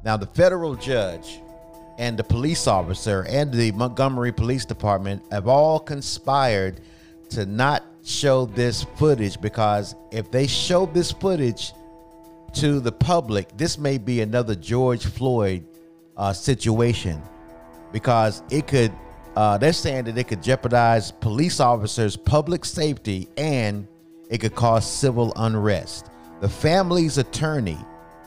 Now, 0.03 0.17
the 0.17 0.25
federal 0.25 0.75
judge 0.75 1.39
and 1.97 2.19
the 2.19 2.23
police 2.23 2.67
officer 2.67 3.25
and 3.29 3.53
the 3.53 3.71
Montgomery 3.71 4.33
Police 4.33 4.65
Department 4.65 5.23
have 5.31 5.47
all 5.47 5.79
conspired 5.79 6.81
to 7.29 7.45
not 7.45 7.83
show 8.03 8.45
this 8.45 8.83
footage 8.97 9.39
because 9.39 9.95
if 10.11 10.29
they 10.29 10.47
show 10.47 10.85
this 10.87 11.11
footage 11.11 11.71
to 12.53 12.79
the 12.79 12.91
public, 12.91 13.55
this 13.57 13.77
may 13.77 13.97
be 13.97 14.21
another 14.21 14.55
George 14.55 15.05
Floyd 15.05 15.65
uh, 16.17 16.33
situation 16.33 17.21
because 17.91 18.43
it 18.49 18.67
could. 18.67 18.91
Uh, 19.35 19.57
they're 19.57 19.71
saying 19.71 20.03
that 20.05 20.17
it 20.17 20.27
could 20.27 20.43
jeopardize 20.43 21.11
police 21.11 21.59
officers' 21.59 22.17
public 22.17 22.65
safety 22.65 23.29
and 23.37 23.87
it 24.29 24.39
could 24.39 24.55
cause 24.55 24.89
civil 24.89 25.31
unrest. 25.37 26.09
The 26.41 26.49
family's 26.49 27.17
attorney 27.17 27.77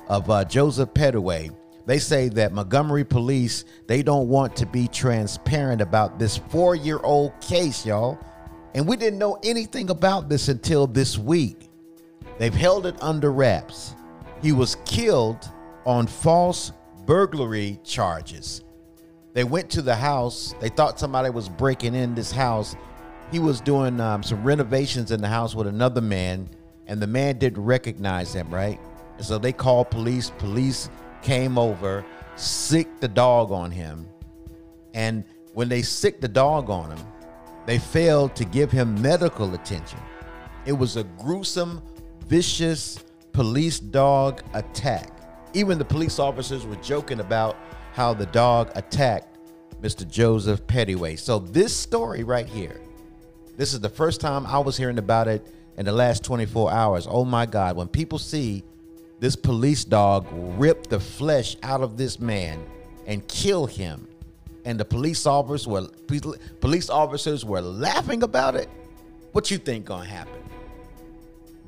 of 0.09 0.31
uh, 0.31 0.45
Joseph 0.45 0.95
Pettaway, 0.95 1.55
they 1.87 1.99
say 1.99 2.29
that 2.31 2.53
Montgomery 2.53 3.05
police 3.05 3.65
they 3.89 4.03
don't 4.03 4.29
want 4.29 4.57
to 4.57 4.67
be 4.67 4.89
transparent 4.89 5.83
about 5.83 6.19
this 6.19 6.37
four-year-old 6.37 7.33
case, 7.41 7.85
y'all. 7.85 8.19
And 8.75 8.89
we 8.89 8.97
didn't 8.97 9.19
know 9.19 9.39
anything 9.43 9.91
about 9.91 10.29
this 10.29 10.49
until 10.49 10.87
this 10.87 11.19
week. 11.19 11.69
They've 12.39 12.55
held 12.55 12.87
it 12.87 12.97
under 13.03 13.31
wraps. 13.31 13.95
He 14.43 14.53
was 14.53 14.77
killed 14.85 15.49
on 15.87 16.07
false 16.07 16.73
burglary 17.07 17.79
charges. 17.85 18.63
They 19.33 19.45
went 19.45 19.71
to 19.71 19.83
the 19.83 19.95
house. 19.95 20.55
They 20.61 20.69
thought 20.69 20.99
somebody 20.99 21.31
was 21.31 21.49
breaking 21.49 21.95
in 21.95 22.15
this 22.15 22.33
house. 22.33 22.77
He 23.31 23.39
was 23.39 23.61
doing 23.61 24.01
um, 24.01 24.23
some 24.23 24.43
renovations 24.43 25.11
in 25.11 25.21
the 25.21 25.29
house 25.29 25.55
with 25.55 25.67
another 25.67 26.01
man, 26.01 26.49
and 26.87 27.01
the 27.01 27.07
man 27.07 27.39
didn't 27.39 27.63
recognize 27.63 28.35
him, 28.35 28.53
right? 28.53 28.79
And 29.17 29.25
so 29.25 29.39
they 29.39 29.53
called 29.53 29.91
police. 29.91 30.31
Police 30.39 30.91
came 31.23 31.57
over, 31.57 32.05
sicked 32.37 33.01
the 33.01 33.09
dog 33.09 33.53
on 33.53 33.71
him. 33.71 34.07
And 34.93 35.25
when 35.55 35.69
they 35.69 35.83
sicked 35.83 36.21
the 36.21 36.29
dog 36.29 36.69
on 36.69 36.91
him, 36.91 37.07
they 37.65 37.79
failed 37.79 38.35
to 38.37 38.45
give 38.45 38.71
him 38.73 39.01
medical 39.01 39.55
attention. 39.55 40.01
It 40.67 40.73
was 40.73 40.97
a 40.97 41.05
gruesome, 41.05 41.81
vicious 42.27 42.99
police 43.33 43.81
dog 43.81 44.43
attack. 44.55 45.11
Even 45.55 45.79
the 45.79 45.85
police 45.85 46.19
officers 46.19 46.67
were 46.67 46.77
joking 46.77 47.21
about 47.21 47.57
how 47.93 48.15
the 48.15 48.27
dog 48.27 48.71
attacked 48.75 49.39
Mr. 49.81 50.09
Joseph 50.09 50.67
Pettaway. 50.67 51.19
So, 51.19 51.39
this 51.39 51.77
story 51.77 52.25
right 52.25 52.47
here, 52.47 52.81
this 53.57 53.75
is 53.75 53.81
the 53.81 53.89
first 53.89 54.21
time 54.21 54.47
I 54.47 54.59
was 54.59 54.77
hearing 54.77 54.99
about 54.99 55.29
it 55.29 55.47
in 55.77 55.85
the 55.85 55.93
last 55.93 56.25
24 56.25 56.71
hours. 56.71 57.07
Oh 57.09 57.25
my 57.25 57.47
God, 57.47 57.77
when 57.77 57.89
people 57.89 58.19
see 58.19 58.63
this 59.21 59.37
police 59.37 59.85
dog 59.85 60.27
rip 60.59 60.87
the 60.87 61.01
flesh 61.01 61.57
out 61.63 61.81
of 61.81 61.97
this 61.97 62.19
man 62.19 62.65
and 63.07 63.27
kill 63.29 63.67
him, 63.67 64.09
and 64.65 64.79
the 64.79 64.85
police 64.85 65.27
officers 65.27 65.67
were 65.67 65.89
police 66.61 66.89
officers 66.89 67.45
were 67.45 67.61
laughing 67.61 68.23
about 68.23 68.55
it. 68.55 68.69
What 69.33 69.51
you 69.51 69.59
think 69.59 69.87
gonna 69.87 70.09
happen? 70.09 70.42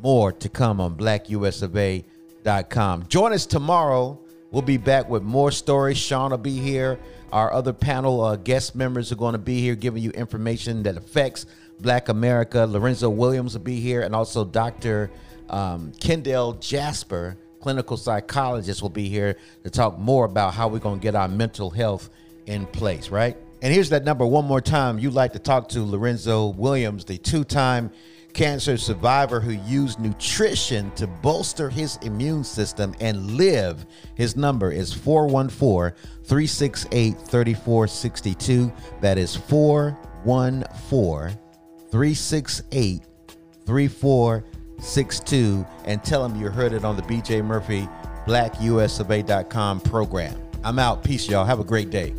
More 0.04 0.30
to 0.32 0.48
come 0.50 0.82
on 0.82 0.96
blackusofa.com. 0.96 3.06
Join 3.08 3.32
us 3.32 3.46
tomorrow. 3.46 4.20
We'll 4.50 4.60
be 4.60 4.76
back 4.76 5.08
with 5.08 5.22
more 5.22 5.50
stories. 5.50 5.96
Sean 5.96 6.30
will 6.30 6.36
be 6.36 6.58
here. 6.58 6.98
Our 7.32 7.50
other 7.50 7.72
panel 7.72 8.20
uh, 8.20 8.36
guest 8.36 8.74
members 8.74 9.10
are 9.12 9.16
going 9.16 9.32
to 9.32 9.38
be 9.38 9.62
here 9.62 9.74
giving 9.74 10.02
you 10.02 10.10
information 10.10 10.82
that 10.82 10.98
affects 10.98 11.46
Black 11.80 12.10
America. 12.10 12.66
Lorenzo 12.66 13.08
Williams 13.08 13.54
will 13.54 13.64
be 13.64 13.80
here, 13.80 14.02
and 14.02 14.14
also 14.14 14.44
Dr. 14.44 15.10
Um, 15.48 15.90
Kendall 16.00 16.52
Jasper, 16.52 17.38
clinical 17.60 17.96
psychologist, 17.96 18.82
will 18.82 18.90
be 18.90 19.08
here 19.08 19.38
to 19.62 19.70
talk 19.70 19.98
more 19.98 20.26
about 20.26 20.52
how 20.52 20.68
we're 20.68 20.80
going 20.80 21.00
to 21.00 21.02
get 21.02 21.14
our 21.14 21.28
mental 21.28 21.70
health 21.70 22.10
in 22.44 22.66
place, 22.66 23.08
right? 23.08 23.38
And 23.62 23.72
here's 23.72 23.88
that 23.88 24.04
number 24.04 24.26
one 24.26 24.44
more 24.44 24.60
time. 24.60 24.98
You'd 24.98 25.14
like 25.14 25.32
to 25.32 25.38
talk 25.38 25.70
to 25.70 25.82
Lorenzo 25.82 26.48
Williams, 26.48 27.06
the 27.06 27.16
two 27.16 27.42
time 27.42 27.90
cancer 28.34 28.76
survivor 28.76 29.40
who 29.40 29.52
used 29.52 29.98
nutrition 29.98 30.90
to 30.92 31.06
bolster 31.06 31.70
his 31.70 31.96
immune 32.02 32.44
system 32.44 32.94
and 33.00 33.32
live. 33.32 33.86
His 34.16 34.36
number 34.36 34.70
is 34.70 34.92
414 34.92 35.96
368 36.24 37.16
3462. 37.16 38.70
That 39.00 39.16
is 39.16 39.34
414 39.34 41.38
368 41.90 43.02
3462. 43.64 45.66
And 45.86 46.04
tell 46.04 46.24
him 46.24 46.40
you 46.40 46.50
heard 46.50 46.72
it 46.72 46.84
on 46.84 46.96
the 46.96 47.02
BJ 47.02 47.44
Murphy 47.44 47.88
BlackUSofA.com 48.26 49.80
program. 49.80 50.40
I'm 50.64 50.78
out. 50.78 51.04
Peace, 51.04 51.28
y'all. 51.28 51.44
Have 51.44 51.60
a 51.60 51.64
great 51.64 51.90
day. 51.90 52.14